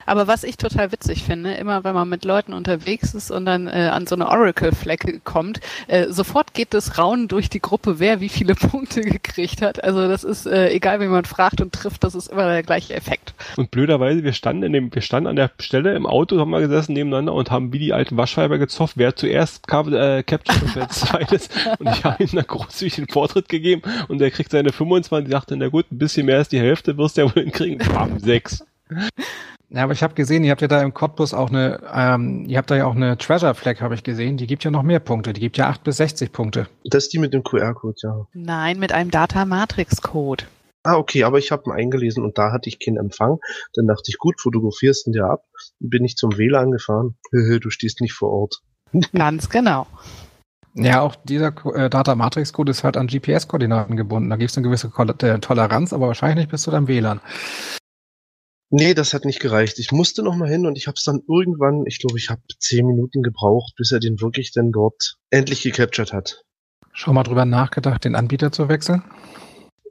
[0.07, 3.67] Aber was ich total witzig finde, immer wenn man mit Leuten unterwegs ist und dann
[3.67, 8.21] äh, an so eine Oracle-Flecke kommt, äh, sofort geht das Raunen durch die Gruppe, wer
[8.21, 9.83] wie viele Punkte gekriegt hat.
[9.83, 12.93] Also das ist äh, egal, wie man fragt und trifft, das ist immer der gleiche
[12.95, 13.33] Effekt.
[13.57, 16.61] Und blöderweise, wir standen in dem, wir standen an der Stelle im Auto, haben wir
[16.61, 20.89] gesessen nebeneinander und haben wie die alten Waschweiber gezofft, wer zuerst äh, captured und wer
[20.89, 21.49] zweites.
[21.79, 25.57] und ich habe ihm dann großzügig den Vortritt gegeben und er kriegt seine 25, dachte,
[25.57, 27.79] na gut, ein bisschen mehr als die Hälfte wirst du ja wohl hinkriegen.
[27.93, 28.65] Bam, sechs.
[29.69, 32.57] Ja, aber ich habe gesehen, ihr habt ja da im Cottbus auch eine, ähm, ihr
[32.57, 34.37] habt da ja auch eine Treasure Flag, habe ich gesehen.
[34.37, 35.33] Die gibt ja noch mehr Punkte.
[35.33, 36.67] Die gibt ja 8 bis 60 Punkte.
[36.85, 38.27] Das ist die mit dem QR-Code, ja.
[38.33, 40.45] Nein, mit einem Data Matrix Code.
[40.83, 43.39] Ah, okay, aber ich habe ihn eingelesen und da hatte ich keinen Empfang.
[43.73, 45.43] Dann dachte ich, gut, fotografierst ihn dir ab.
[45.79, 47.17] Bin ich zum WLAN gefahren.
[47.31, 48.61] du stehst nicht vor Ort.
[49.13, 49.85] Ganz genau.
[50.75, 54.29] Ja, auch dieser äh, Data Matrix Code ist halt an GPS-Koordinaten gebunden.
[54.29, 57.19] Da gibt es eine gewisse äh, Toleranz, aber wahrscheinlich nicht bis zu deinem WLAN.
[58.69, 59.79] Nee, das hat nicht gereicht.
[59.79, 62.41] Ich musste noch mal hin und ich habe es dann irgendwann, ich glaube, ich habe
[62.59, 66.43] zehn Minuten gebraucht, bis er den wirklich dann dort endlich gecaptured hat.
[66.91, 69.03] Schon mal drüber nachgedacht, den Anbieter zu wechseln?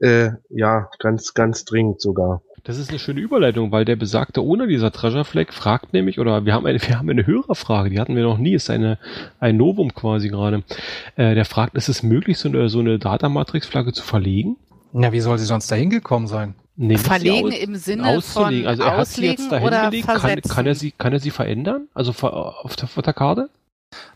[0.00, 2.42] Äh, ja, ganz, ganz dringend sogar.
[2.64, 6.44] Das ist eine schöne Überleitung, weil der besagte Owner dieser Treasure Flag fragt nämlich, oder
[6.44, 8.98] wir haben eine, wir haben eine höhere Frage, die hatten wir noch nie, ist eine,
[9.38, 10.64] ein Novum quasi gerade.
[11.14, 14.56] Äh, der fragt, ist es möglich, so eine, so eine Datamatrix-Flagge zu verlegen?
[14.92, 16.56] Ja, wie soll sie sonst dahin gekommen sein?
[16.76, 18.64] Nee, verlegen aus, im Sinne auszulegen.
[18.64, 20.06] von also er hat sie jetzt dahin gelegt.
[20.06, 21.88] Kann, kann, er sie, kann er sie verändern?
[21.94, 23.48] Also auf der, auf der Karte?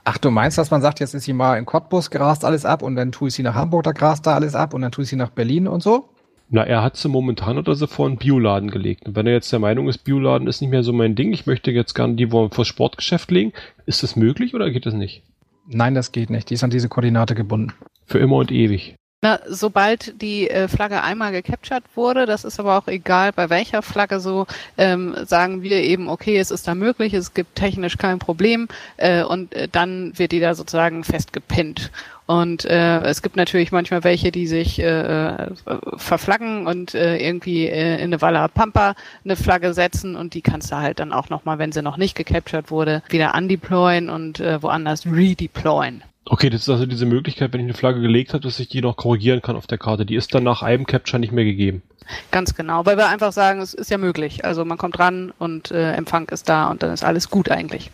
[0.05, 2.83] Ach, du meinst, dass man sagt, jetzt ist sie mal in Cottbus, grast alles ab
[2.83, 5.05] und dann tue ich sie nach Hamburg, da grast da alles ab und dann tue
[5.05, 6.09] ich sie nach Berlin und so?
[6.51, 9.07] Na, er hat sie momentan oder so vor einen Bioladen gelegt.
[9.07, 11.47] Und wenn er jetzt der Meinung ist, Bioladen ist nicht mehr so mein Ding, ich
[11.47, 13.53] möchte jetzt gerne die vor Sportgeschäft legen,
[13.87, 15.23] ist das möglich oder geht das nicht?
[15.69, 16.51] Nein, das geht nicht.
[16.51, 17.73] Die ist an diese Koordinate gebunden.
[18.05, 18.97] Für immer und ewig.
[19.23, 23.83] Na, sobald die äh, Flagge einmal gecaptured wurde, das ist aber auch egal bei welcher
[23.83, 24.47] Flagge so,
[24.79, 28.67] ähm, sagen wir eben, okay, es ist da möglich, es gibt technisch kein Problem
[28.97, 31.91] äh, und äh, dann wird die da sozusagen festgepinnt.
[32.25, 35.51] Und äh, es gibt natürlich manchmal welche, die sich äh, äh
[35.97, 40.73] verflaggen und äh, irgendwie äh, in eine Walla Pampa eine Flagge setzen und die kannst
[40.73, 44.63] du halt dann auch nochmal, wenn sie noch nicht gecaptured wurde, wieder undeployen und äh,
[44.63, 46.05] woanders redeployen.
[46.27, 48.83] Okay, das ist also diese Möglichkeit, wenn ich eine Flagge gelegt habe, dass ich die
[48.83, 50.07] noch korrigieren kann auf der Karte.
[50.07, 51.83] Die ist dann nach einem Capture nicht mehr gegeben.
[52.31, 54.45] Ganz genau, weil wir einfach sagen, es ist ja möglich.
[54.45, 57.91] Also man kommt ran und äh, Empfang ist da und dann ist alles gut eigentlich.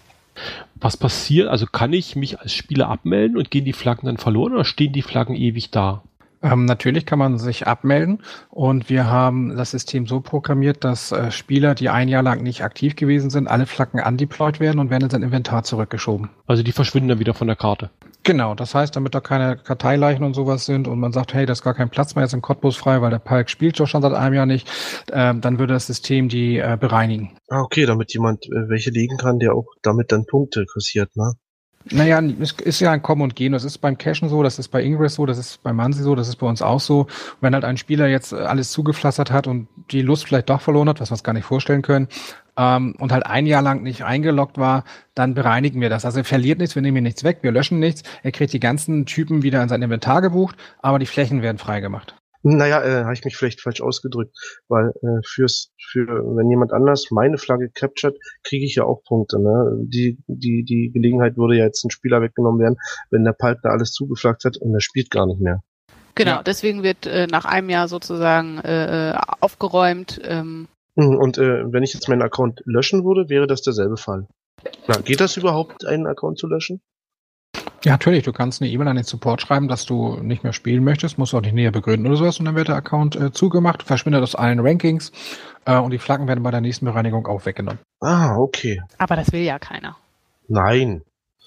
[0.74, 1.48] Was passiert?
[1.48, 4.92] Also kann ich mich als Spieler abmelden und gehen die Flaggen dann verloren oder stehen
[4.92, 6.02] die Flaggen ewig da?
[6.42, 11.30] Ähm, natürlich kann man sich abmelden und wir haben das System so programmiert, dass äh,
[11.30, 15.04] Spieler, die ein Jahr lang nicht aktiv gewesen sind, alle Flaggen undeployed werden und werden
[15.04, 16.28] in sein Inventar zurückgeschoben.
[16.46, 17.90] Also die verschwinden dann wieder von der Karte.
[18.26, 21.52] Genau, das heißt, damit da keine Karteileichen und sowas sind und man sagt, hey, da
[21.52, 24.12] ist gar kein Platz mehr jetzt im Cottbus frei, weil der Palk spielt schon seit
[24.12, 24.68] einem Jahr nicht,
[25.12, 27.36] äh, dann würde das System die äh, bereinigen.
[27.48, 31.34] Ah, okay, damit jemand äh, welche legen kann, der auch damit dann Punkte kassiert, ne?
[31.92, 33.52] Naja, es ist ja ein Kommen und Gehen.
[33.52, 36.16] Das ist beim Cashen so, das ist bei Ingress so, das ist bei Mansi so,
[36.16, 37.02] das ist bei uns auch so.
[37.02, 37.08] Und
[37.42, 41.00] wenn halt ein Spieler jetzt alles zugepflastert hat und die Lust vielleicht doch verloren hat,
[41.00, 42.08] was wir uns gar nicht vorstellen können,
[42.56, 44.84] ähm, und halt ein Jahr lang nicht eingeloggt war,
[45.14, 46.04] dann bereinigen wir das.
[46.04, 48.02] Also er verliert nichts, wir nehmen ihm nichts weg, wir löschen nichts.
[48.22, 52.14] Er kriegt die ganzen Typen wieder in sein Inventar gebucht, aber die Flächen werden freigemacht.
[52.48, 54.36] Naja, äh, habe ich mich vielleicht falsch ausgedrückt,
[54.68, 59.40] weil äh, fürs, für wenn jemand anders meine Flagge captured, kriege ich ja auch Punkte.
[59.40, 59.78] Ne?
[59.80, 62.76] Die, die, die Gelegenheit würde ja jetzt ein Spieler weggenommen werden,
[63.10, 65.62] wenn der Palk da alles zugeflaggt hat und er spielt gar nicht mehr.
[66.14, 66.42] Genau, ja.
[66.44, 70.20] deswegen wird äh, nach einem Jahr sozusagen äh, äh aufgeräumt.
[70.24, 70.68] Ähm.
[70.96, 74.26] Mhm, und äh, wenn ich jetzt meinen Account löschen würde, wäre das derselbe Fall.
[74.88, 76.80] Na, geht das überhaupt, einen Account zu löschen?
[77.84, 78.24] Ja, natürlich.
[78.24, 81.32] Du kannst eine E-Mail an den Support schreiben, dass du nicht mehr spielen möchtest, musst
[81.32, 84.22] du auch nicht näher begründen oder sowas und dann wird der Account äh, zugemacht, verschwindet
[84.22, 85.12] aus allen Rankings
[85.66, 87.78] äh, und die Flaggen werden bei der nächsten Bereinigung auch weggenommen.
[88.00, 88.82] Ah, okay.
[88.98, 89.96] Aber das will ja keiner.
[90.48, 91.02] Nein.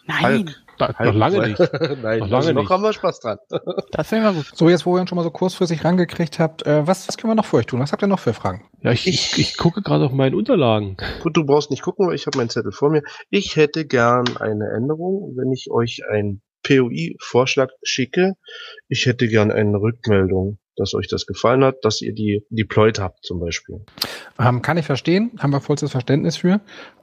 [0.05, 0.23] Nein.
[0.23, 0.55] Hulk.
[0.79, 1.59] Da, noch lange nicht.
[1.71, 2.69] Nein, noch, lange also noch nicht.
[2.69, 3.37] haben wir Spaß dran.
[3.91, 4.51] das wir gut.
[4.55, 7.31] So, jetzt wo ihr uns schon mal so kurzfristig rangekriegt habt, äh, was, was können
[7.31, 7.79] wir noch für euch tun?
[7.81, 8.67] Was habt ihr noch für Fragen?
[8.81, 10.95] Ja, ich, ich, ich gucke gerade auf meinen Unterlagen.
[11.21, 13.03] Gut, du brauchst nicht gucken, weil ich habe meinen Zettel vor mir.
[13.29, 18.35] Ich hätte gern eine Änderung, wenn ich euch ein POI-Vorschlag schicke.
[18.87, 23.25] Ich hätte gern eine Rückmeldung dass euch das gefallen hat, dass ihr die deployed habt
[23.25, 23.81] zum Beispiel.
[24.39, 26.61] Ähm, kann ich verstehen, haben wir vollstes Verständnis für.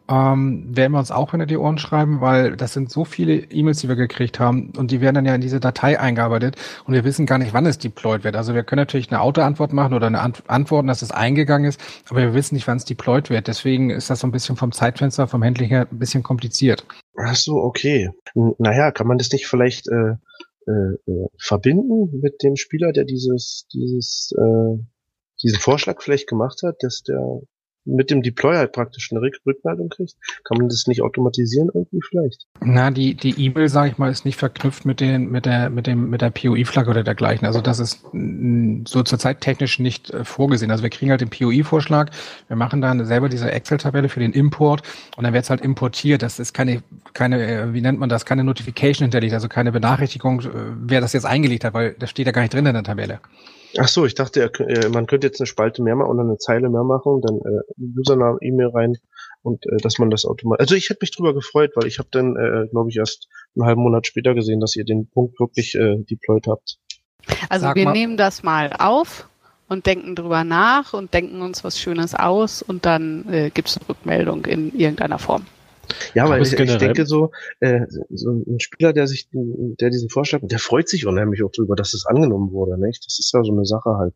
[0.09, 3.81] Ähm, werden wir uns auch hinter die Ohren schreiben, weil das sind so viele E-Mails,
[3.81, 6.55] die wir gekriegt haben und die werden dann ja in diese Datei eingearbeitet
[6.85, 8.37] und wir wissen gar nicht, wann es deployed wird.
[8.37, 11.81] Also wir können natürlich eine Autoantwort machen oder eine Ant Antworten, dass es eingegangen ist,
[12.09, 13.49] aber wir wissen nicht, wann es deployed wird.
[13.49, 16.87] Deswegen ist das so ein bisschen vom Zeitfenster, vom Handling her ein bisschen kompliziert.
[17.18, 18.11] Ach so, okay.
[18.35, 20.14] Naja, kann man das nicht vielleicht äh,
[20.67, 24.79] äh, äh, verbinden mit dem Spieler, der dieses, dieses, äh,
[25.43, 27.43] diesen Vorschlag vielleicht gemacht hat, dass der
[27.87, 30.14] mit dem Deploy halt praktisch eine Rückmeldung kriegt?
[30.45, 32.47] Kann man das nicht automatisieren irgendwie vielleicht?
[32.61, 35.87] Na, die, die E-Mail, sage ich mal, ist nicht verknüpft mit den, mit der, mit
[35.87, 37.47] dem, mit der POI-Flagge oder dergleichen.
[37.47, 40.70] Also das ist so zurzeit technisch nicht äh, vorgesehen.
[40.70, 42.11] Also wir kriegen halt den POI-Vorschlag,
[42.49, 44.82] wir machen dann selber diese Excel-Tabelle für den Import
[45.16, 46.22] und dann wird es halt importiert.
[46.22, 46.82] Das ist keine,
[47.14, 50.49] keine, äh, wie nennt man das, keine Notification hinterlegt, also keine Benachrichtigung, äh,
[50.80, 53.20] wer das jetzt eingelegt hat, weil das steht ja gar nicht drin in der Tabelle.
[53.79, 54.51] Ach so, ich dachte,
[54.93, 58.39] man könnte jetzt eine Spalte mehr machen oder eine Zeile mehr machen, dann äh, Username,
[58.41, 58.97] E-Mail rein
[59.43, 60.62] und äh, dass man das automatisch.
[60.62, 63.67] Also ich hätte mich drüber gefreut, weil ich habe dann, äh, glaube ich, erst einen
[63.67, 66.79] halben Monat später gesehen, dass ihr den Punkt wirklich äh, deployed habt.
[67.49, 67.93] Also Sag wir mal.
[67.93, 69.29] nehmen das mal auf
[69.69, 73.79] und denken drüber nach und denken uns was Schönes aus und dann äh, gibt es
[73.79, 75.47] eine Rückmeldung in irgendeiner Form.
[76.14, 77.30] Ja, weil ich, ich, denke so,
[77.61, 77.80] äh,
[78.11, 81.94] so ein Spieler, der sich, der diesen Vorschlag, der freut sich unheimlich auch drüber, dass
[81.94, 83.05] es angenommen wurde, nicht?
[83.07, 84.14] Das ist ja so eine Sache halt.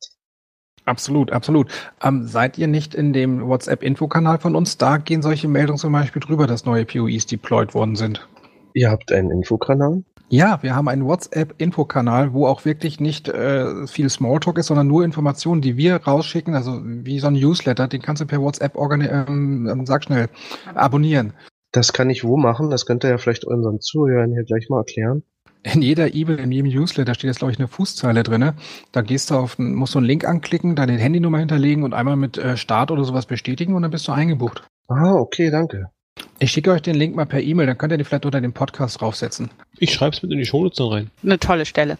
[0.84, 1.70] Absolut, absolut.
[2.02, 4.78] Ähm, seid ihr nicht in dem WhatsApp-Info-Kanal von uns?
[4.78, 8.26] Da gehen solche Meldungen zum Beispiel drüber, dass neue POIs deployed worden sind.
[8.72, 10.04] Ihr habt einen Infokanal?
[10.32, 15.04] Ja, wir haben einen WhatsApp-Info-Kanal, wo auch wirklich nicht äh, viel Smalltalk ist, sondern nur
[15.04, 19.82] Informationen, die wir rausschicken, also wie so ein Newsletter, den kannst du per WhatsApp ähm,
[19.86, 20.28] sag schnell,
[20.72, 21.32] abonnieren.
[21.72, 22.70] Das kann ich wo machen?
[22.70, 25.22] Das könnt ihr ja vielleicht unseren Zuhörern hier gleich mal erklären.
[25.62, 28.54] In jeder E-Mail, in jedem Newsletter steht jetzt, glaube ich, eine Fußzeile drinne.
[28.92, 32.38] Da gehst du auf, musst du einen Link anklicken, deine Handynummer hinterlegen und einmal mit
[32.38, 34.62] äh, Start oder sowas bestätigen und dann bist du eingebucht.
[34.88, 35.90] Ah, okay, danke.
[36.38, 38.54] Ich schicke euch den Link mal per E-Mail, dann könnt ihr den vielleicht unter den
[38.54, 39.50] Podcast draufsetzen.
[39.78, 41.10] Ich schreibe es mit in die Shownotes rein.
[41.22, 41.98] Eine tolle Stelle.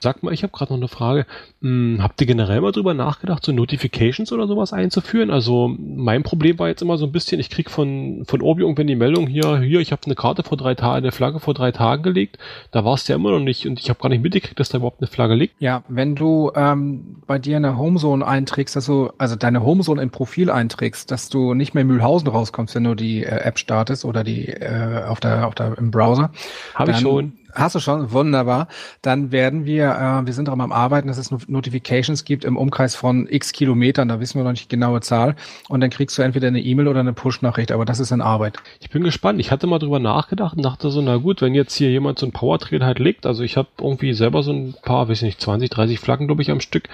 [0.00, 1.26] Sag mal, ich habe gerade noch eine Frage.
[1.60, 5.30] Hm, habt ihr generell mal drüber nachgedacht, so Notifications oder sowas einzuführen?
[5.30, 8.86] Also mein Problem war jetzt immer so ein bisschen, ich krieg von, von Orbi irgendwann
[8.86, 11.72] die Meldung hier, hier, ich habe eine Karte vor drei Tagen, eine Flagge vor drei
[11.72, 12.38] Tagen gelegt.
[12.70, 14.78] Da war es ja immer noch nicht und ich habe gar nicht mitgekriegt, dass da
[14.78, 15.60] überhaupt eine Flagge liegt.
[15.60, 20.10] Ja, wenn du ähm, bei dir eine Homezone einträgst, dass du, also deine Homezone in
[20.10, 24.04] Profil einträgst, dass du nicht mehr in Mühlhausen rauskommst, wenn du die äh, App startest
[24.04, 26.30] oder die äh, auf der, auf der im Browser.
[26.74, 28.12] Habe ich schon Hast du schon?
[28.12, 28.68] Wunderbar.
[29.02, 32.94] Dann werden wir, äh, wir sind daran am Arbeiten, dass es Notifications gibt im Umkreis
[32.94, 35.34] von x Kilometern, da wissen wir noch nicht die genaue Zahl.
[35.68, 38.58] Und dann kriegst du entweder eine E-Mail oder eine Push-Nachricht, aber das ist in Arbeit.
[38.80, 39.40] Ich bin gespannt.
[39.40, 42.26] Ich hatte mal drüber nachgedacht und dachte so, na gut, wenn jetzt hier jemand so
[42.26, 45.70] ein Powertrail halt legt, also ich habe irgendwie selber so ein paar, weiß nicht, 20,
[45.70, 46.88] 30 Flaggen, glaube ich, am Stück.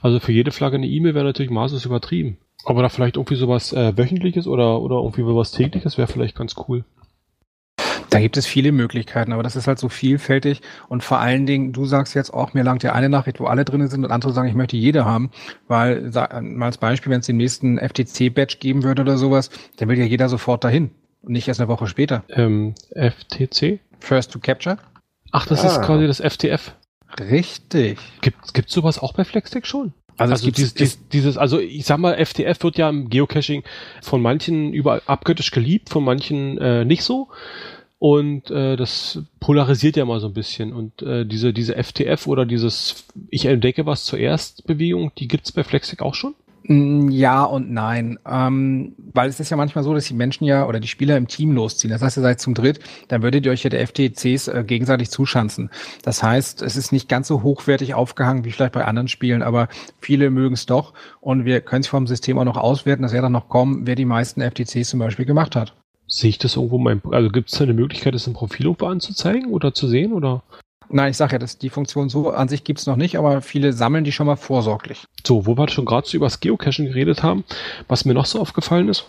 [0.00, 2.38] Also für jede Flagge eine E-Mail wäre natürlich maßlos übertrieben.
[2.64, 6.54] Aber da vielleicht irgendwie sowas äh, wöchentliches oder, oder irgendwie sowas tägliches wäre vielleicht ganz
[6.68, 6.84] cool.
[8.10, 11.72] Da gibt es viele Möglichkeiten, aber das ist halt so vielfältig und vor allen Dingen,
[11.72, 14.32] du sagst jetzt auch, mir langt ja eine Nachricht, wo alle drin sind und andere
[14.32, 15.30] sagen, ich möchte jede haben,
[15.66, 19.98] weil mal als Beispiel, wenn es den nächsten FTC-Badge geben würde oder sowas, dann will
[19.98, 20.90] ja jeder sofort dahin
[21.22, 22.24] und nicht erst eine Woche später.
[22.30, 23.80] Ähm, FTC?
[24.00, 24.78] First to Capture?
[25.32, 25.68] Ach, das ah.
[25.68, 26.74] ist quasi das FTF.
[27.18, 27.98] Richtig.
[28.20, 29.92] Gibt gibt's sowas auch bei Flextech schon?
[30.16, 33.62] Also, also dieses, dieses, dieses, also ich sag mal, FTF wird ja im Geocaching
[34.02, 37.28] von manchen überall abgöttisch geliebt, von manchen äh, nicht so.
[37.98, 40.72] Und äh, das polarisiert ja mal so ein bisschen.
[40.72, 45.64] Und äh, diese, diese FTF oder dieses Ich entdecke was zuerst Bewegung, die gibt's bei
[45.64, 46.34] Flextech auch schon?
[46.68, 48.18] Mm, ja und nein.
[48.24, 51.26] Ähm, weil es ist ja manchmal so, dass die Menschen ja oder die Spieler im
[51.26, 51.90] Team losziehen.
[51.90, 52.78] Das heißt, ihr seid zum Dritt,
[53.08, 55.70] dann würdet ihr euch ja der FTCs äh, gegenseitig zuschanzen.
[56.02, 59.68] Das heißt, es ist nicht ganz so hochwertig aufgehangen wie vielleicht bei anderen Spielen, aber
[60.00, 60.94] viele mögen es doch.
[61.20, 63.96] Und wir können es vom System auch noch auswerten, dass er dann noch kommen, wer
[63.96, 65.74] die meisten FTCs zum Beispiel gemacht hat.
[66.08, 68.86] Sehe ich das irgendwo mein, also gibt es da eine Möglichkeit, das im Profil irgendwo
[68.86, 70.42] anzuzeigen oder zu sehen oder?
[70.90, 73.74] Nein, ich sage ja, dass die Funktion so an sich gibt's noch nicht, aber viele
[73.74, 75.04] sammeln die schon mal vorsorglich.
[75.26, 77.44] So, wo wir schon gerade so über das Geocachen geredet haben,
[77.88, 79.04] was mir noch so aufgefallen ist,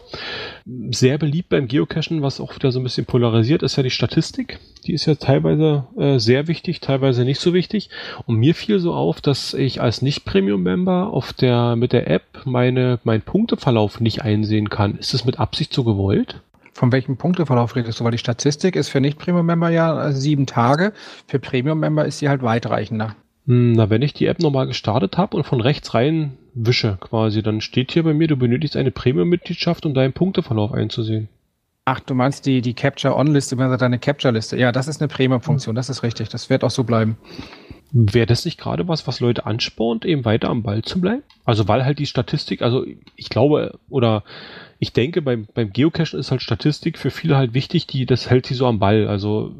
[0.92, 4.60] sehr beliebt beim Geocachen, was auch wieder so ein bisschen polarisiert, ist ja die Statistik.
[4.86, 7.90] Die ist ja teilweise äh, sehr wichtig, teilweise nicht so wichtig.
[8.26, 13.00] Und mir fiel so auf, dass ich als Nicht-Premium-Member auf der mit der App meine
[13.04, 14.98] meinen Punkteverlauf nicht einsehen kann.
[14.98, 16.42] Ist das mit Absicht so gewollt?
[16.80, 18.06] Von welchem Punkteverlauf redest du?
[18.06, 20.94] Weil die Statistik ist für Nicht-Premium-Member ja sieben Tage.
[21.28, 23.18] Für Premium-Member ist sie halt weitreichender.
[23.48, 27.44] Hm, na, wenn ich die App nochmal gestartet habe und von rechts rein wische quasi,
[27.44, 31.28] dann steht hier bei mir, du benötigst eine Premium-Mitgliedschaft, um deinen Punkteverlauf einzusehen.
[31.84, 34.56] Ach, du meinst die, die Capture-On-Liste, deine Capture-Liste.
[34.56, 36.30] Ja, das ist eine Premium-Funktion, das ist richtig.
[36.30, 37.18] Das wird auch so bleiben.
[37.92, 41.24] Wäre das nicht gerade was, was Leute anspornt, eben weiter am Ball zu bleiben?
[41.46, 42.86] Also weil halt die Statistik, also
[43.16, 44.24] ich glaube, oder
[44.82, 48.46] ich denke, beim, beim Geocachen ist halt Statistik für viele halt wichtig, die, das hält
[48.46, 49.08] sie so am Ball.
[49.08, 49.52] Also,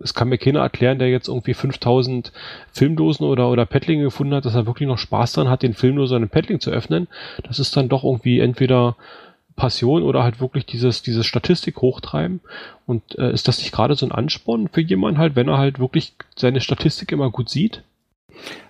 [0.00, 2.32] es kann mir keiner erklären, der jetzt irgendwie 5000
[2.72, 6.16] Filmdosen oder, oder Paddlinge gefunden hat, dass er wirklich noch Spaß dran hat, den Filmdosen
[6.16, 7.08] oder den Paddling zu öffnen.
[7.44, 8.96] Das ist dann doch irgendwie entweder
[9.58, 12.40] Passion oder halt wirklich dieses, dieses Statistik hochtreiben.
[12.86, 15.78] Und äh, ist das nicht gerade so ein Ansporn für jemanden halt, wenn er halt
[15.78, 17.82] wirklich seine Statistik immer gut sieht?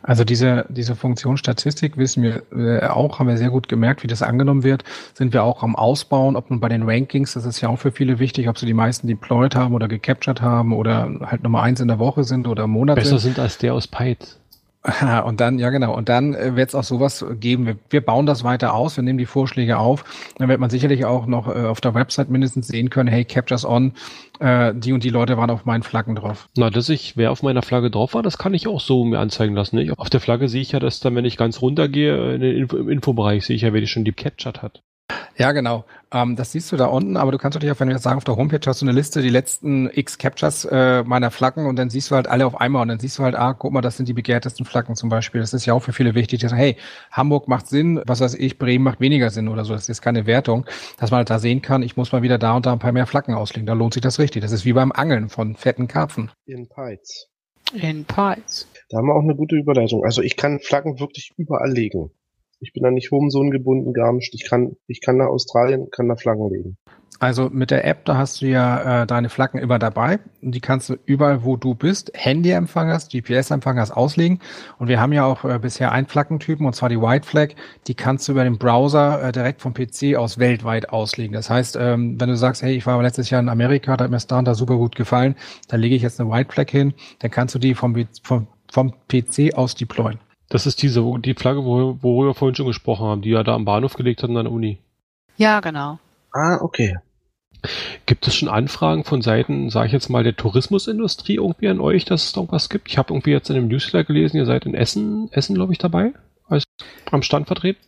[0.03, 4.07] Also diese, diese Funktion Statistik wissen wir äh, auch, haben wir sehr gut gemerkt, wie
[4.07, 4.83] das angenommen wird.
[5.13, 7.93] Sind wir auch am Ausbauen, ob nun bei den Rankings, das ist ja auch für
[7.93, 11.81] viele wichtig, ob sie die meisten deployed haben oder gecaptured haben oder halt Nummer eins
[11.81, 14.38] in der Woche sind oder im Monat Besser sind als der aus Python.
[15.25, 17.67] Und dann, ja genau, und dann äh, wird es auch sowas geben.
[17.67, 20.05] Wir, wir, bauen das weiter aus, wir nehmen die Vorschläge auf.
[20.39, 23.65] Dann wird man sicherlich auch noch äh, auf der Website mindestens sehen können, hey, Captures
[23.65, 23.93] on,
[24.39, 26.49] äh, die und die Leute waren auf meinen Flaggen drauf.
[26.57, 29.19] Na, dass ich, wer auf meiner Flagge drauf war, das kann ich auch so mir
[29.19, 29.77] anzeigen lassen.
[29.77, 29.93] Ne?
[29.97, 32.57] Auf der Flagge sehe ich ja, dass dann, wenn ich ganz runter gehe, in den
[32.57, 34.83] Info, im Infobereich sehe ich ja, wer die schon die captured hat.
[35.39, 35.85] Ja, genau.
[36.13, 38.17] Ähm, das siehst du da unten, aber du kannst natürlich auch, wenn wir jetzt sagen,
[38.17, 41.77] auf der Homepage hast du eine Liste, die letzten X Captures äh, meiner Flaggen und
[41.77, 43.81] dann siehst du halt alle auf einmal und dann siehst du halt, ah, guck mal,
[43.81, 45.41] das sind die begehrtesten Flaggen zum Beispiel.
[45.41, 46.77] Das ist ja auch für viele wichtig, dass, hey,
[47.13, 49.75] Hamburg macht Sinn, was weiß ich, Bremen macht weniger Sinn oder so.
[49.75, 50.67] Das ist keine Wertung,
[50.99, 52.93] dass man halt da sehen kann, ich muss mal wieder da und da ein paar
[52.93, 53.67] mehr Flaggen auslegen.
[53.67, 54.43] Da lohnt sich das richtig.
[54.43, 56.33] Das ist wie beim Angeln von fetten Karpfen.
[56.47, 57.29] In Pites.
[57.75, 58.67] In Pites.
[58.89, 60.05] Da haben wir auch eine gute Überleitung.
[60.05, 62.11] Also ich kann Flaggen wirklich überall legen.
[62.61, 64.35] Ich bin da nicht Homesohn gebunden, gar nicht.
[64.35, 66.77] Ich kann, ich kann nach Australien, kann da Flaggen legen.
[67.21, 70.61] Also mit der App, da hast du ja äh, deine Flaggen immer dabei und die
[70.61, 74.39] kannst du überall, wo du bist, Handyempfang hast, GPS-Empfang hast, auslegen.
[74.79, 77.55] Und wir haben ja auch äh, bisher einen Flaggentypen und zwar die White Flag.
[77.89, 81.33] Die kannst du über den Browser äh, direkt vom PC aus weltweit auslegen.
[81.33, 84.13] Das heißt, ähm, wenn du sagst, hey, ich war letztes Jahr in Amerika, da hat
[84.13, 85.35] mir da und da super gut gefallen,
[85.67, 88.93] da lege ich jetzt eine White Flag hin, dann kannst du die vom, vom, vom
[89.09, 90.21] PC aus deployen.
[90.49, 93.55] Das ist diese, die Flagge, wo, worüber wir vorhin schon gesprochen haben, die ja da
[93.55, 94.79] am Bahnhof gelegt hatten an der Uni.
[95.37, 95.99] Ja, genau.
[96.33, 96.97] Ah, okay.
[98.07, 102.05] Gibt es schon Anfragen von Seiten, sage ich jetzt mal, der Tourismusindustrie irgendwie an euch,
[102.05, 102.89] dass es da irgendwas gibt?
[102.89, 105.79] Ich habe irgendwie jetzt in dem Newsletter gelesen, ihr seid in Essen, Essen, glaube ich,
[105.79, 106.13] dabei,
[106.49, 106.65] als
[107.11, 107.81] am Stand vertreten.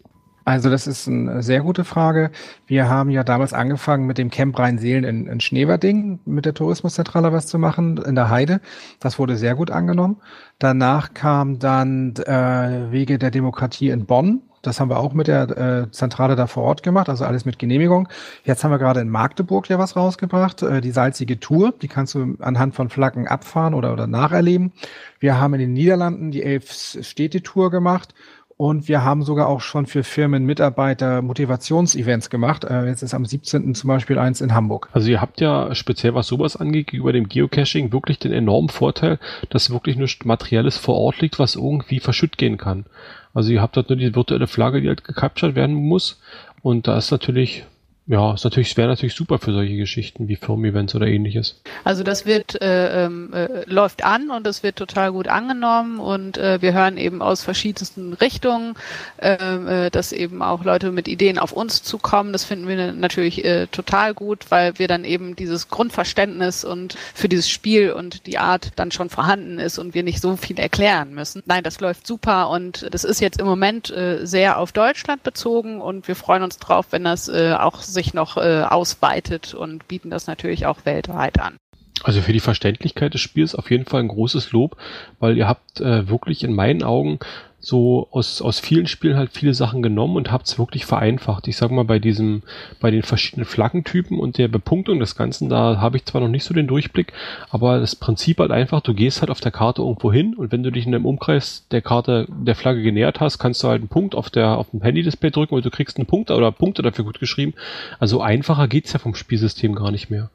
[0.45, 2.31] Also das ist eine sehr gute Frage.
[2.67, 7.33] Wir haben ja damals angefangen mit dem Camp Rheinseelen in, in Schneverding mit der Tourismuszentrale
[7.33, 8.61] was zu machen in der Heide.
[9.01, 10.17] Das wurde sehr gut angenommen.
[10.59, 14.43] Danach kam dann äh, Wege der Demokratie in Bonn.
[14.63, 17.59] Das haben wir auch mit der äh, Zentrale da vor Ort gemacht, also alles mit
[17.59, 18.09] Genehmigung.
[18.45, 21.73] Jetzt haben wir gerade in Magdeburg ja was rausgebracht, äh, die salzige Tour.
[21.81, 24.73] Die kannst du anhand von Flaggen abfahren oder, oder nacherleben.
[25.19, 28.15] Wir haben in den Niederlanden die Elf-Städte-Tour gemacht
[28.61, 32.65] und wir haben sogar auch schon für Firmen Mitarbeiter Motivationsevents gemacht.
[32.65, 33.75] Äh, jetzt ist am 17.
[33.75, 34.91] zum Beispiel eins in Hamburg.
[34.93, 39.19] Also ihr habt ja speziell was sowas angeht, gegenüber dem Geocaching wirklich den enormen Vorteil,
[39.49, 42.85] dass wirklich nur Materielles vor Ort liegt, was irgendwie verschütt gehen kann.
[43.33, 46.21] Also ihr habt dort nur die virtuelle Flagge, die halt gecaptured werden muss.
[46.61, 47.65] Und da ist natürlich
[48.11, 51.63] ja, ist natürlich, wäre natürlich super für solche Geschichten wie Firmen-Events oder ähnliches.
[51.85, 56.37] Also das wird äh, ähm, äh, läuft an und es wird total gut angenommen und
[56.37, 58.75] äh, wir hören eben aus verschiedensten Richtungen,
[59.21, 62.33] ähm, äh, dass eben auch Leute mit Ideen auf uns zukommen.
[62.33, 67.29] Das finden wir natürlich äh, total gut, weil wir dann eben dieses Grundverständnis und für
[67.29, 71.15] dieses Spiel und die Art dann schon vorhanden ist und wir nicht so viel erklären
[71.15, 71.45] müssen.
[71.47, 75.81] Nein, das läuft super und das ist jetzt im Moment äh, sehr auf Deutschland bezogen
[75.81, 80.11] und wir freuen uns drauf, wenn das auch sehr sich noch äh, ausweitet und bieten
[80.11, 81.57] das natürlich auch weltweit an.
[82.03, 84.77] Also für die Verständlichkeit des Spiels auf jeden Fall ein großes Lob,
[85.19, 87.19] weil ihr habt äh, wirklich in meinen Augen
[87.61, 91.47] so aus, aus vielen Spielen halt viele Sachen genommen und habt es wirklich vereinfacht.
[91.47, 92.43] Ich sag mal, bei diesem,
[92.81, 96.45] bei den verschiedenen Flaggentypen und der Bepunktung des Ganzen, da habe ich zwar noch nicht
[96.45, 97.13] so den Durchblick,
[97.51, 100.63] aber das Prinzip halt einfach, du gehst halt auf der Karte irgendwo hin und wenn
[100.63, 103.89] du dich in einem Umkreis der Karte der Flagge genähert hast, kannst du halt einen
[103.89, 107.05] Punkt auf der, auf dem Handy-Display drücken und du kriegst einen Punkt oder Punkte dafür
[107.05, 107.53] gut geschrieben.
[107.99, 110.31] Also einfacher geht's ja vom Spielsystem gar nicht mehr.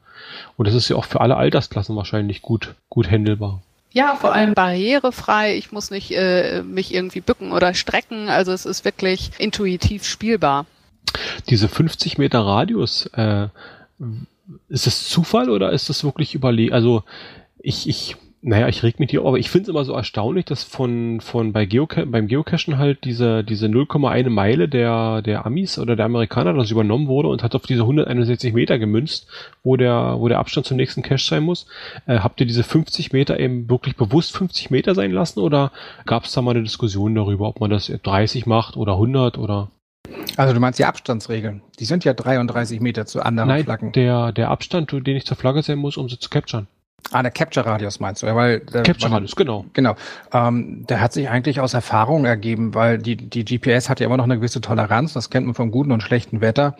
[0.56, 3.62] Und das ist ja auch für alle Altersklassen wahrscheinlich gut, gut handelbar.
[3.96, 5.56] Ja, vor allem barrierefrei.
[5.56, 8.28] Ich muss nicht äh, mich irgendwie bücken oder strecken.
[8.28, 10.66] Also es ist wirklich intuitiv spielbar.
[11.48, 13.48] Diese 50 Meter Radius, äh,
[14.68, 16.74] ist das Zufall oder ist das wirklich überlegt?
[16.74, 17.04] Also
[17.58, 18.16] ich, ich
[18.46, 21.52] naja, ich reg mich hier, aber ich finde es immer so erstaunlich, dass von, von
[21.52, 26.54] bei Geoca beim Geocachen halt diese, diese 0,1 Meile der, der Amis oder der Amerikaner
[26.54, 29.26] das übernommen wurde und hat auf diese 161 Meter gemünzt,
[29.64, 31.66] wo der, wo der Abstand zum nächsten Cache sein muss.
[32.06, 35.72] Äh, habt ihr diese 50 Meter eben wirklich bewusst 50 Meter sein lassen oder
[36.04, 39.72] gab es da mal eine Diskussion darüber, ob man das 30 macht oder 100 oder?
[40.36, 41.62] Also du meinst die Abstandsregeln?
[41.80, 43.90] Die sind ja 33 Meter zu anderen Nein, Flaggen.
[43.90, 46.68] Der, der Abstand, den ich zur Flagge sein muss, um sie zu capturen.
[47.12, 49.64] Ah, der Capture-Radius meinst du, ja, weil der, Capture-Radius, genau.
[49.74, 49.94] Genau.
[50.32, 54.16] Ähm, der hat sich eigentlich aus Erfahrung ergeben, weil die, die GPS hat ja immer
[54.16, 56.74] noch eine gewisse Toleranz, das kennt man vom guten und schlechten Wetter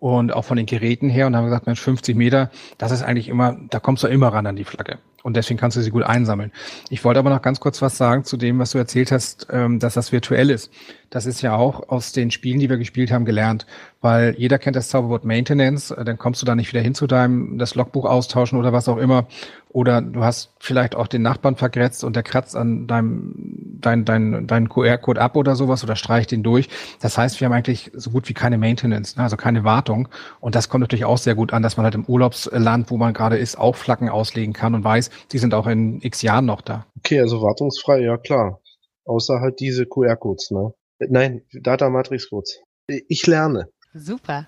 [0.00, 3.28] und auch von den Geräten her und haben gesagt, Mensch, 50 Meter, das ist eigentlich
[3.28, 4.98] immer, da kommst du immer ran an die Flagge.
[5.22, 6.50] Und deswegen kannst du sie gut einsammeln.
[6.88, 9.78] Ich wollte aber noch ganz kurz was sagen zu dem, was du erzählt hast, ähm,
[9.78, 10.72] dass das virtuell ist.
[11.10, 13.66] Das ist ja auch aus den Spielen, die wir gespielt haben, gelernt.
[14.00, 17.06] Weil jeder kennt das Zauberwort Maintenance, äh, dann kommst du da nicht wieder hin zu
[17.06, 19.26] deinem, das Logbuch austauschen oder was auch immer.
[19.68, 24.46] Oder du hast vielleicht auch den Nachbarn vergrätzt und der kratzt an deinem, dein, dein,
[24.46, 26.68] dein QR-Code ab oder sowas oder streicht den durch.
[27.00, 29.24] Das heißt, wir haben eigentlich so gut wie keine Maintenance, ne?
[29.24, 30.08] also keine Wartung.
[30.40, 33.14] Und das kommt natürlich auch sehr gut an, dass man halt im Urlaubsland, wo man
[33.14, 36.62] gerade ist, auch Flaggen auslegen kann und weiß, die sind auch in x Jahren noch
[36.62, 36.86] da.
[36.98, 38.60] Okay, also wartungsfrei, ja klar.
[39.04, 40.72] Außer halt diese QR-Codes, ne?
[41.08, 42.60] Nein, Data Matrix Codes.
[42.86, 43.68] Ich lerne.
[43.94, 44.46] Super.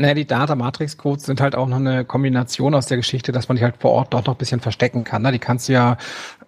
[0.00, 3.62] Naja, die Data-Matrix-Codes sind halt auch noch eine Kombination aus der Geschichte, dass man die
[3.62, 5.20] halt vor Ort doch noch ein bisschen verstecken kann.
[5.20, 5.32] Ne?
[5.32, 5.98] Die kannst du ja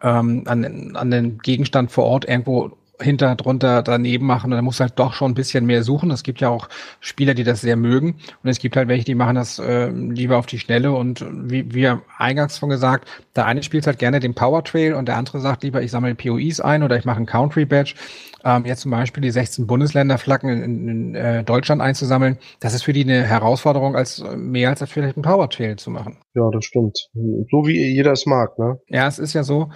[0.01, 2.71] ähm, an, an den Gegenstand vor Ort irgendwo
[3.03, 6.11] hinter, drunter, daneben machen und dann musst du halt doch schon ein bisschen mehr suchen.
[6.11, 6.69] Es gibt ja auch
[7.01, 10.39] Spieler, die das sehr mögen und es gibt halt welche, die machen das äh, lieber
[10.39, 14.35] auf die Schnelle und wie wir eingangs schon gesagt, der eine spielt halt gerne den
[14.35, 17.27] Power Trail und der andere sagt lieber, ich sammle POIs ein oder ich mache einen
[17.27, 17.95] Country Badge.
[18.45, 22.83] Ähm, jetzt zum Beispiel die 16 Bundesländerflaggen in, in, in äh, Deutschland einzusammeln, das ist
[22.83, 26.19] für die eine Herausforderung, als äh, mehr als vielleicht einen Power Trail zu machen.
[26.35, 26.99] Ja, das stimmt.
[27.15, 28.81] So wie jeder es mag, ne?
[28.89, 29.71] Ja, es ist ja so,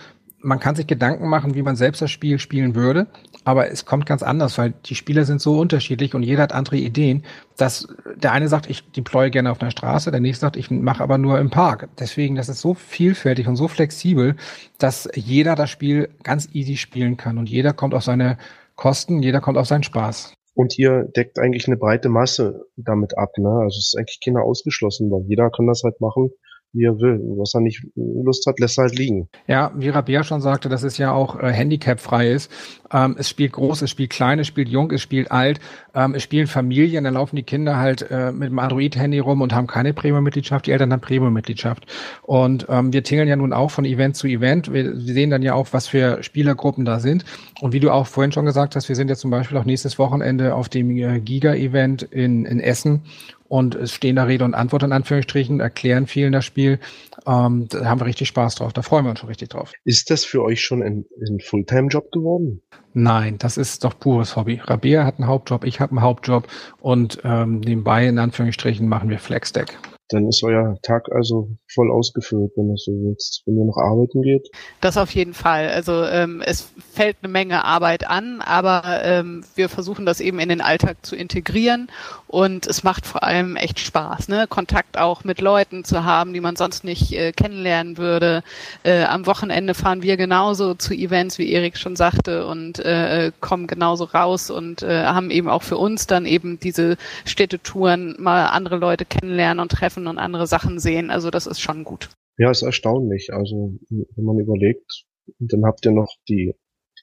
[0.47, 3.09] man kann sich Gedanken machen, wie man selbst das Spiel spielen würde,
[3.44, 6.76] aber es kommt ganz anders, weil die Spieler sind so unterschiedlich und jeder hat andere
[6.76, 7.24] Ideen,
[7.57, 11.03] dass der eine sagt, ich deploye gerne auf einer Straße, der nächste sagt, ich mache
[11.03, 11.88] aber nur im Park.
[11.99, 14.36] Deswegen, das ist so vielfältig und so flexibel,
[14.78, 18.38] dass jeder das Spiel ganz easy spielen kann und jeder kommt auf seine
[18.76, 20.32] Kosten, jeder kommt auf seinen Spaß.
[20.55, 23.49] Und ihr deckt eigentlich eine breite Masse damit ab, ne?
[23.49, 26.30] Also es ist eigentlich keiner ausgeschlossen, weil jeder kann das halt machen,
[26.76, 27.20] wie er will.
[27.38, 29.28] Was er nicht Lust hat, lässt er halt liegen.
[29.46, 32.50] Ja, wie Rabea schon sagte, dass es ja auch äh, handicapfrei ist.
[32.92, 35.58] Ähm, es spielt groß, es spielt klein, es spielt jung, es spielt alt,
[35.94, 39.54] ähm, es spielen Familien, dann laufen die Kinder halt äh, mit dem Android-Handy rum und
[39.54, 41.86] haben keine Premium-Mitgliedschaft, die Eltern haben Premium-Mitgliedschaft.
[42.22, 44.72] Und ähm, wir tingeln ja nun auch von Event zu Event.
[44.72, 47.24] Wir, wir sehen dann ja auch, was für Spielergruppen da sind.
[47.60, 49.98] Und wie du auch vorhin schon gesagt hast, wir sind ja zum Beispiel auch nächstes
[49.98, 53.02] Wochenende auf dem äh, Giga-Event in, in Essen
[53.49, 56.78] und es stehen da Rede und Antwort in Anführungsstrichen, erklären vielen das Spiel.
[57.26, 59.72] Ähm, da haben wir richtig Spaß drauf, da freuen wir uns schon richtig drauf.
[59.84, 62.62] Ist das für euch schon ein, ein Fulltime-Job geworden?
[62.92, 64.61] Nein, das ist doch pures Hobby.
[64.62, 66.47] Rabea hat einen Hauptjob, ich habe einen Hauptjob
[66.80, 69.76] und ähm, nebenbei in Anführungsstrichen machen wir Flexdeck
[70.09, 74.22] dann ist euer Tag also voll ausgefüllt, wenn es so willst, wenn ihr noch arbeiten
[74.22, 74.48] geht.
[74.80, 75.68] Das auf jeden Fall.
[75.68, 80.48] Also ähm, es fällt eine Menge Arbeit an, aber ähm, wir versuchen das eben in
[80.48, 81.88] den Alltag zu integrieren
[82.28, 84.46] und es macht vor allem echt Spaß, ne?
[84.48, 88.42] Kontakt auch mit Leuten zu haben, die man sonst nicht äh, kennenlernen würde.
[88.82, 93.66] Äh, am Wochenende fahren wir genauso zu Events, wie Erik schon sagte, und äh, kommen
[93.66, 98.76] genauso raus und äh, haben eben auch für uns dann eben diese Städtetouren, mal andere
[98.76, 101.11] Leute kennenlernen und treffen treffen und andere Sachen sehen.
[101.11, 102.11] Also das ist schon gut.
[102.38, 103.32] Ja, ist erstaunlich.
[103.32, 105.05] Also wenn man überlegt,
[105.38, 106.55] dann habt ihr noch die,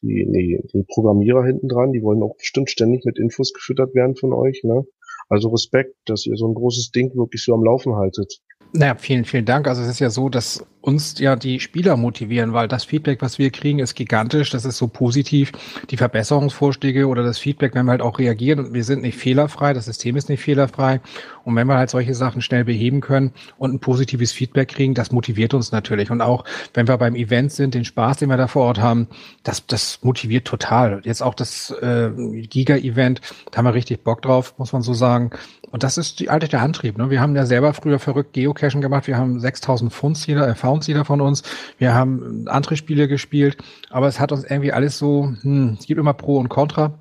[0.02, 4.16] die, die, die Programmierer hinten dran, die wollen auch bestimmt ständig mit Infos gefüttert werden
[4.16, 4.64] von euch.
[4.64, 4.86] Ne?
[5.30, 8.39] Also Respekt, dass ihr so ein großes Ding wirklich so am Laufen haltet.
[8.74, 9.68] Naja, vielen, vielen Dank.
[9.68, 13.40] Also es ist ja so, dass uns ja die Spieler motivieren, weil das Feedback, was
[13.40, 14.50] wir kriegen, ist gigantisch.
[14.50, 15.54] Das ist so positiv.
[15.90, 19.72] Die Verbesserungsvorschläge oder das Feedback, wenn wir halt auch reagieren und wir sind nicht fehlerfrei,
[19.72, 21.00] das System ist nicht fehlerfrei.
[21.46, 25.14] Und wenn wir halt solche Sachen schnell beheben können und ein positives Feedback kriegen, das
[25.14, 26.12] motiviert uns natürlich.
[26.12, 29.08] Und auch wenn wir beim Event sind, den Spaß, den wir da vor Ort haben,
[29.44, 31.00] das, das motiviert total.
[31.06, 33.22] Jetzt auch das äh, Giga-Event,
[33.52, 35.32] da haben wir richtig Bock drauf, muss man so sagen.
[35.74, 37.00] Und das ist die alte der Antrieb.
[37.00, 37.10] Ne?
[37.10, 39.08] Wir haben ja selber früher verrückt Geocachen gemacht.
[39.08, 41.43] Wir haben 6000 Pfund jeder, äh, Founds jeder von uns.
[41.78, 43.57] Wir haben andere Spiele gespielt.
[43.89, 46.97] Aber es hat uns irgendwie alles so, hm, es gibt immer Pro und Contra.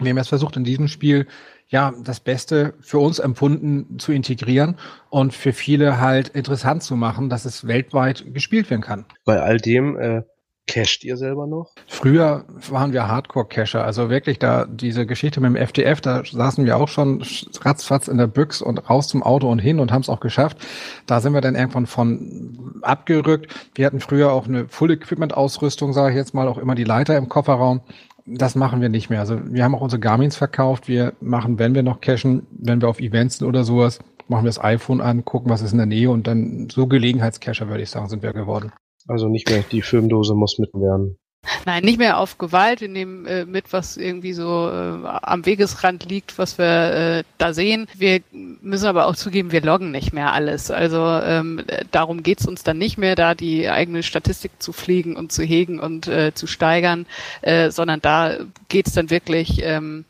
[0.00, 1.26] Wir haben jetzt versucht, in diesem Spiel
[1.70, 4.76] ja, das Beste für uns empfunden zu integrieren
[5.10, 9.04] und für viele halt interessant zu machen, dass es weltweit gespielt werden kann.
[9.24, 10.22] Bei all dem äh,
[10.68, 11.72] Cached ihr selber noch?
[11.86, 13.82] Früher waren wir Hardcore-Cacher.
[13.82, 17.24] Also wirklich da diese Geschichte mit dem FDF, da saßen wir auch schon
[17.62, 20.58] ratzfatz in der Büchs und raus zum Auto und hin und haben es auch geschafft.
[21.06, 23.52] Da sind wir dann irgendwann von abgerückt.
[23.74, 27.28] Wir hatten früher auch eine Full-Equipment-Ausrüstung, sage ich jetzt mal, auch immer die Leiter im
[27.28, 27.80] Kofferraum.
[28.26, 29.20] Das machen wir nicht mehr.
[29.20, 30.86] Also wir haben auch unsere Garmins verkauft.
[30.86, 34.50] Wir machen, wenn wir noch cachen, wenn wir auf Events sind oder sowas, machen wir
[34.50, 37.90] das iPhone an, gucken, was ist in der Nähe und dann so Gelegenheitscacher, würde ich
[37.90, 38.70] sagen, sind wir geworden.
[39.08, 41.18] Also nicht mehr, die Filmdose muss mit werden.
[41.64, 42.80] Nein, nicht mehr auf Gewalt.
[42.80, 47.54] Wir nehmen äh, mit, was irgendwie so äh, am Wegesrand liegt, was wir äh, da
[47.54, 47.86] sehen.
[47.94, 50.70] Wir müssen aber auch zugeben, wir loggen nicht mehr alles.
[50.70, 55.32] Also ähm, darum geht's uns dann nicht mehr, da die eigene Statistik zu pflegen und
[55.32, 57.06] zu hegen und äh, zu steigern,
[57.40, 58.36] äh, sondern da
[58.68, 60.04] geht's dann wirklich ähm,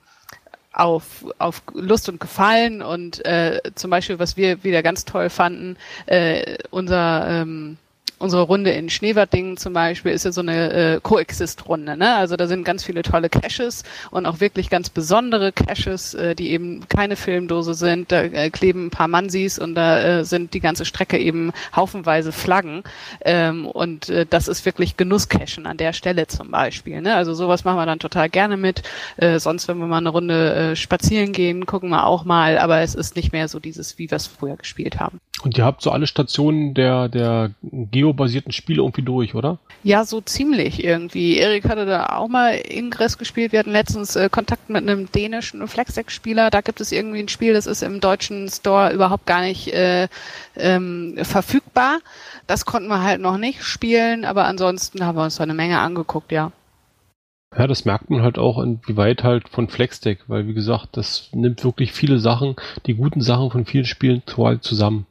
[0.73, 5.77] auf, auf Lust und Gefallen und äh, zum Beispiel, was wir wieder ganz toll fanden,
[6.71, 7.79] unser ähm,
[8.19, 11.97] unsere Runde in Schneewerdingen zum Beispiel ist ja so eine äh, Coexist-Runde.
[11.97, 12.15] Ne?
[12.15, 16.51] Also da sind ganz viele tolle Caches und auch wirklich ganz besondere Caches, äh, die
[16.51, 18.11] eben keine Filmdose sind.
[18.13, 22.33] Da äh, kleben ein paar Mansis und da äh, sind die ganze Strecke eben haufenweise
[22.33, 22.83] Flaggen.
[23.25, 27.01] Ähm, und äh, das ist wirklich Genusscachen an der Stelle zum Beispiel.
[27.01, 27.15] Ne?
[27.15, 28.83] Also sowas machen wir dann total gerne mit.
[29.17, 32.59] Äh, sonst, wenn wir mal eine Runde äh, spazieren gehen, gucken wir auch mal.
[32.59, 35.21] Aber es ist nicht mehr so dieses, wie wir es früher gespielt haben.
[35.43, 39.59] Und ihr habt so alle Stationen der, der geobasierten Spiele irgendwie durch, oder?
[39.85, 41.39] Ja, so ziemlich irgendwie.
[41.39, 43.53] Erik hatte da auch mal Ingress gespielt.
[43.53, 46.51] Wir hatten letztens äh, Kontakt mit einem dänischen Flexdeck-Spieler.
[46.51, 50.09] Da gibt es irgendwie ein Spiel, das ist im deutschen Store überhaupt gar nicht äh,
[50.57, 52.01] ähm, verfügbar.
[52.49, 55.79] Das konnten wir halt noch nicht spielen, aber ansonsten haben wir uns da eine Menge
[55.79, 56.51] angeguckt, ja.
[57.57, 61.65] Ja, das merkt man halt auch, inwieweit halt von Flexdeck, weil wie gesagt, das nimmt
[61.65, 64.23] wirklich viele Sachen, die guten Sachen von vielen Spielen
[64.61, 65.07] zusammen.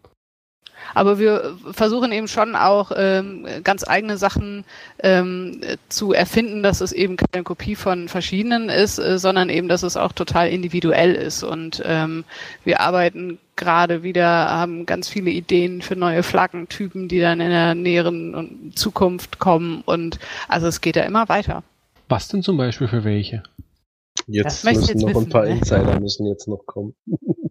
[0.94, 4.66] Aber wir versuchen eben schon auch ähm, ganz eigene Sachen
[5.00, 9.84] ähm, zu erfinden, dass es eben keine Kopie von verschiedenen ist, äh, sondern eben, dass
[9.84, 11.44] es auch total individuell ist.
[11.44, 12.24] Und ähm,
[12.64, 17.76] wir arbeiten gerade wieder, haben ganz viele Ideen für neue Flaggentypen, die dann in der
[17.76, 19.82] näheren Zukunft kommen.
[19.86, 21.64] Und also es geht ja immer weiter.
[22.08, 23.44] Was denn zum Beispiel für welche?
[24.28, 25.52] Jetzt müssen jetzt noch wissen, ein paar ne?
[25.52, 26.96] Insider müssen jetzt noch kommen.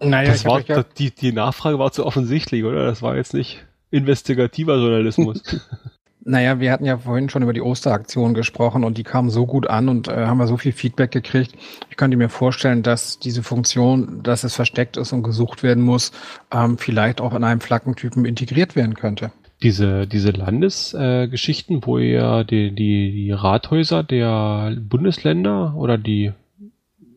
[0.00, 2.84] Naja, das war, ja die, die Nachfrage war zu offensichtlich, oder?
[2.84, 5.42] Das war jetzt nicht investigativer Journalismus.
[6.28, 9.68] Naja, wir hatten ja vorhin schon über die Osteraktion gesprochen und die kam so gut
[9.68, 11.54] an und äh, haben wir so viel Feedback gekriegt.
[11.88, 16.10] Ich könnte mir vorstellen, dass diese Funktion, dass es versteckt ist und gesucht werden muss,
[16.52, 19.30] ähm, vielleicht auch in einem Flaggentypen integriert werden könnte.
[19.62, 26.32] Diese, diese Landesgeschichten, äh, wo ihr die, die, die Rathäuser der Bundesländer oder die,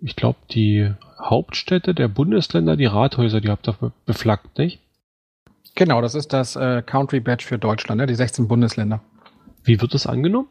[0.03, 4.79] ich glaube, die Hauptstädte der Bundesländer, die Rathäuser, die habt ihr beflaggt, nicht?
[5.75, 8.07] Genau, das ist das äh, Country Badge für Deutschland, ne?
[8.07, 9.01] die 16 Bundesländer.
[9.63, 10.47] Wie wird das angenommen?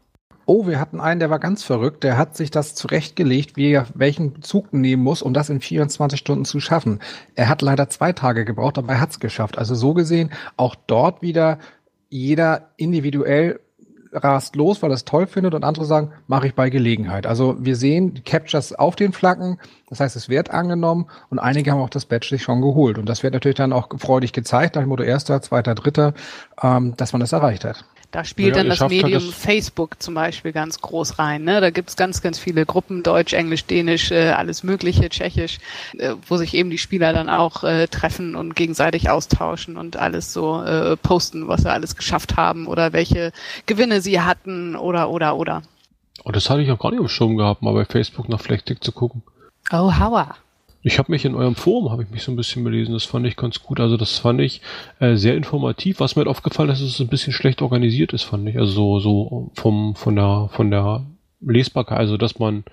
[0.47, 2.05] Oh, wir hatten einen, der war ganz verrückt.
[2.05, 6.19] Der hat sich das zurechtgelegt, wie er welchen Zug nehmen muss, um das in 24
[6.19, 7.01] Stunden zu schaffen.
[7.35, 9.59] Er hat leider zwei Tage gebraucht, aber er hat es geschafft.
[9.59, 11.59] Also so gesehen, auch dort wieder
[12.09, 13.61] jeder individuell
[14.13, 17.27] rast los, weil er es toll findet und andere sagen, mache ich bei Gelegenheit.
[17.27, 21.71] Also wir sehen die Captures auf den Flaggen, das heißt, es wird angenommen und einige
[21.71, 22.99] haben auch das Badge sich schon geholt.
[22.99, 26.15] Und das wird natürlich dann auch freudig gezeigt, nach dem Motto erster, zweiter, dritter,
[26.63, 27.85] ähm, dass man das erreicht hat.
[28.11, 31.45] Da spielt ja, dann das Medium das Facebook zum Beispiel ganz groß rein.
[31.45, 31.61] Ne?
[31.61, 35.59] Da gibt's ganz, ganz viele Gruppen, Deutsch, Englisch, Dänisch, äh, alles Mögliche, Tschechisch,
[35.99, 40.33] äh, wo sich eben die Spieler dann auch äh, treffen und gegenseitig austauschen und alles
[40.33, 43.33] so äh, posten, was sie alles geschafft haben oder welche
[43.67, 45.63] Gewinne sie hatten oder, oder, oder.
[46.25, 48.83] Oh, das hatte ich auch gar nicht im Schirm gehabt, mal bei Facebook nach Flechtig
[48.83, 49.23] zu gucken.
[49.71, 50.35] Oh, hauer.
[50.89, 53.27] Ich habe mich in eurem Forum, habe ich mich so ein bisschen belesen, das fand
[53.27, 53.79] ich ganz gut.
[53.79, 54.63] Also das fand ich
[55.01, 56.01] äh, sehr informativ.
[56.01, 58.57] Was mir halt aufgefallen ist, dass es ein bisschen schlecht organisiert ist, fand ich.
[58.57, 61.05] Also so, so vom, von der, von der
[61.43, 62.65] Lesbarkeit, also dass man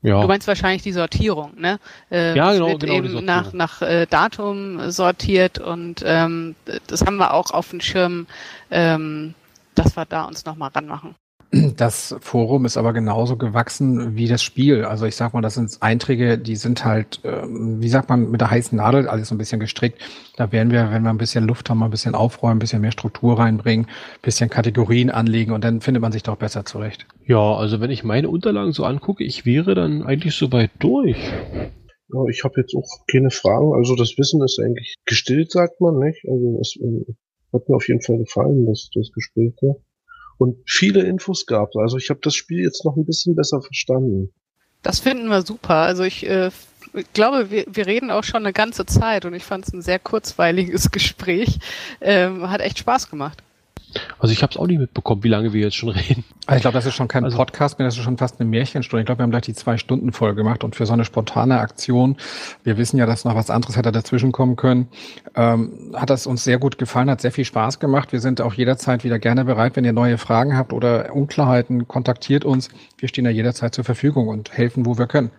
[0.00, 0.22] ja.
[0.22, 1.78] Du meinst wahrscheinlich die Sortierung, ne?
[2.10, 6.54] Äh, ja, genau, wird genau eben nach, nach äh, Datum sortiert und ähm,
[6.86, 8.28] das haben wir auch auf dem Schirm,
[8.70, 9.34] ähm,
[9.74, 11.16] dass wir da uns nochmal ranmachen.
[11.50, 14.84] Das Forum ist aber genauso gewachsen wie das Spiel.
[14.84, 18.42] Also ich sag mal, das sind Einträge, die sind halt, ähm, wie sagt man, mit
[18.42, 19.98] der heißen Nadel alles so ein bisschen gestrickt.
[20.36, 22.92] Da werden wir, wenn wir ein bisschen Luft haben, ein bisschen aufräumen, ein bisschen mehr
[22.92, 27.06] Struktur reinbringen, ein bisschen Kategorien anlegen und dann findet man sich doch besser zurecht.
[27.24, 31.16] Ja, also wenn ich meine Unterlagen so angucke, ich wäre dann eigentlich soweit durch.
[32.12, 33.72] Ja, ich habe jetzt auch keine Fragen.
[33.74, 36.22] Also das Wissen ist eigentlich gestillt, sagt man, nicht?
[36.28, 37.12] Also es äh,
[37.54, 39.54] hat mir auf jeden Fall gefallen, das, das Gespräch.
[39.62, 39.74] Ja
[40.38, 41.76] und viele Infos gab.
[41.76, 44.32] Also ich habe das Spiel jetzt noch ein bisschen besser verstanden.
[44.82, 45.74] Das finden wir super.
[45.74, 46.50] Also ich äh,
[47.12, 49.98] glaube, wir, wir reden auch schon eine ganze Zeit und ich fand es ein sehr
[49.98, 51.58] kurzweiliges Gespräch.
[52.00, 53.42] Ähm, hat echt Spaß gemacht.
[54.18, 56.24] Also ich habe es auch nicht mitbekommen, wie lange wir jetzt schon reden.
[56.46, 58.48] Also ich glaube, das ist schon kein also, Podcast mehr, das ist schon fast eine
[58.48, 59.02] Märchenstunde.
[59.02, 61.60] Ich glaube, wir haben gleich die zwei Stunden voll gemacht und für so eine spontane
[61.60, 62.16] Aktion,
[62.64, 64.88] wir wissen ja, dass noch was anderes hätte dazwischen kommen können,
[65.36, 68.12] ähm, hat das uns sehr gut gefallen, hat sehr viel Spaß gemacht.
[68.12, 72.44] Wir sind auch jederzeit wieder gerne bereit, wenn ihr neue Fragen habt oder Unklarheiten, kontaktiert
[72.44, 72.70] uns.
[72.96, 75.30] Wir stehen ja jederzeit zur Verfügung und helfen, wo wir können.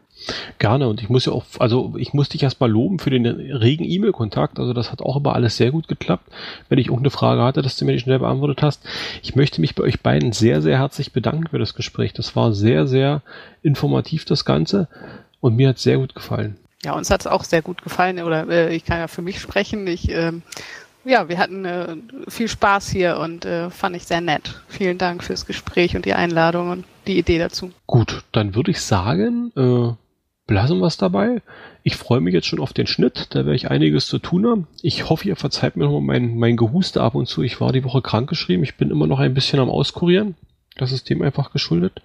[0.57, 3.83] Gerne und ich muss ja auch, also ich muss dich erstmal loben für den regen
[3.83, 4.59] E-Mail-Kontakt.
[4.59, 6.29] Also das hat auch immer alles sehr gut geklappt.
[6.67, 8.83] Wenn ich irgendeine Frage hatte, dass du mir die schnell beantwortet hast.
[9.23, 12.13] Ich möchte mich bei euch beiden sehr, sehr herzlich bedanken für das Gespräch.
[12.13, 13.21] Das war sehr, sehr
[13.61, 14.87] informativ, das Ganze.
[15.39, 16.57] Und mir hat es sehr gut gefallen.
[16.83, 18.21] Ja, uns hat es auch sehr gut gefallen.
[18.21, 19.87] Oder äh, ich kann ja für mich sprechen.
[19.87, 20.43] Ich ähm
[21.05, 21.95] ja, wir hatten äh,
[22.27, 24.61] viel Spaß hier und äh, fand ich sehr nett.
[24.67, 27.71] Vielen Dank fürs Gespräch und die Einladung und die Idee dazu.
[27.87, 29.93] Gut, dann würde ich sagen, äh,
[30.49, 31.43] belassen wir es dabei.
[31.83, 34.67] Ich freue mich jetzt schon auf den Schnitt, da werde ich einiges zu tun haben.
[34.81, 37.43] Ich hoffe, ihr verzeiht mir nochmal mein, mein Gehuste ab und zu.
[37.43, 40.35] Ich war die Woche krankgeschrieben, ich bin immer noch ein bisschen am Auskurieren.
[40.75, 42.01] Das ist dem einfach geschuldet.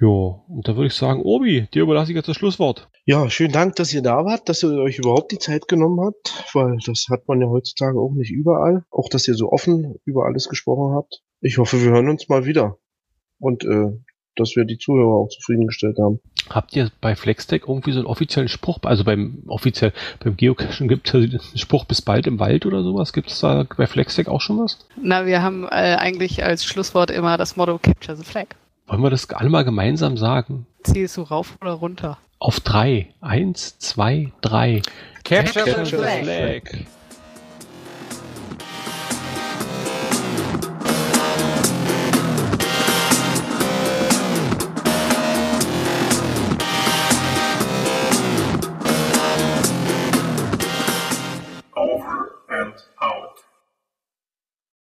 [0.00, 2.88] Jo, und da würde ich sagen, Obi, dir überlasse ich jetzt das Schlusswort.
[3.04, 6.44] Ja, schönen Dank, dass ihr da wart, dass ihr euch überhaupt die Zeit genommen habt,
[6.54, 8.84] weil das hat man ja heutzutage auch nicht überall.
[8.92, 11.22] Auch, dass ihr so offen über alles gesprochen habt.
[11.40, 12.78] Ich hoffe, wir hören uns mal wieder.
[13.40, 13.98] Und äh,
[14.38, 16.20] dass wir die Zuhörer auch zufriedengestellt haben.
[16.50, 18.78] Habt ihr bei Flexdeck irgendwie so einen offiziellen Spruch?
[18.82, 23.12] Also beim offiziell beim Geocachen gibt es den Spruch bis bald im Wald oder sowas.
[23.12, 24.78] Gibt es da bei Flexdeck auch schon was?
[25.00, 28.46] Na, wir haben äh, eigentlich als Schlusswort immer das Motto Capture the Flag.
[28.86, 30.66] Wollen wir das alle mal gemeinsam sagen?
[30.82, 32.18] Zielst du rauf oder runter?
[32.38, 33.08] Auf drei.
[33.20, 34.80] Eins, zwei, drei.
[35.24, 36.22] Capture, Capture the flag.
[36.22, 36.86] flag.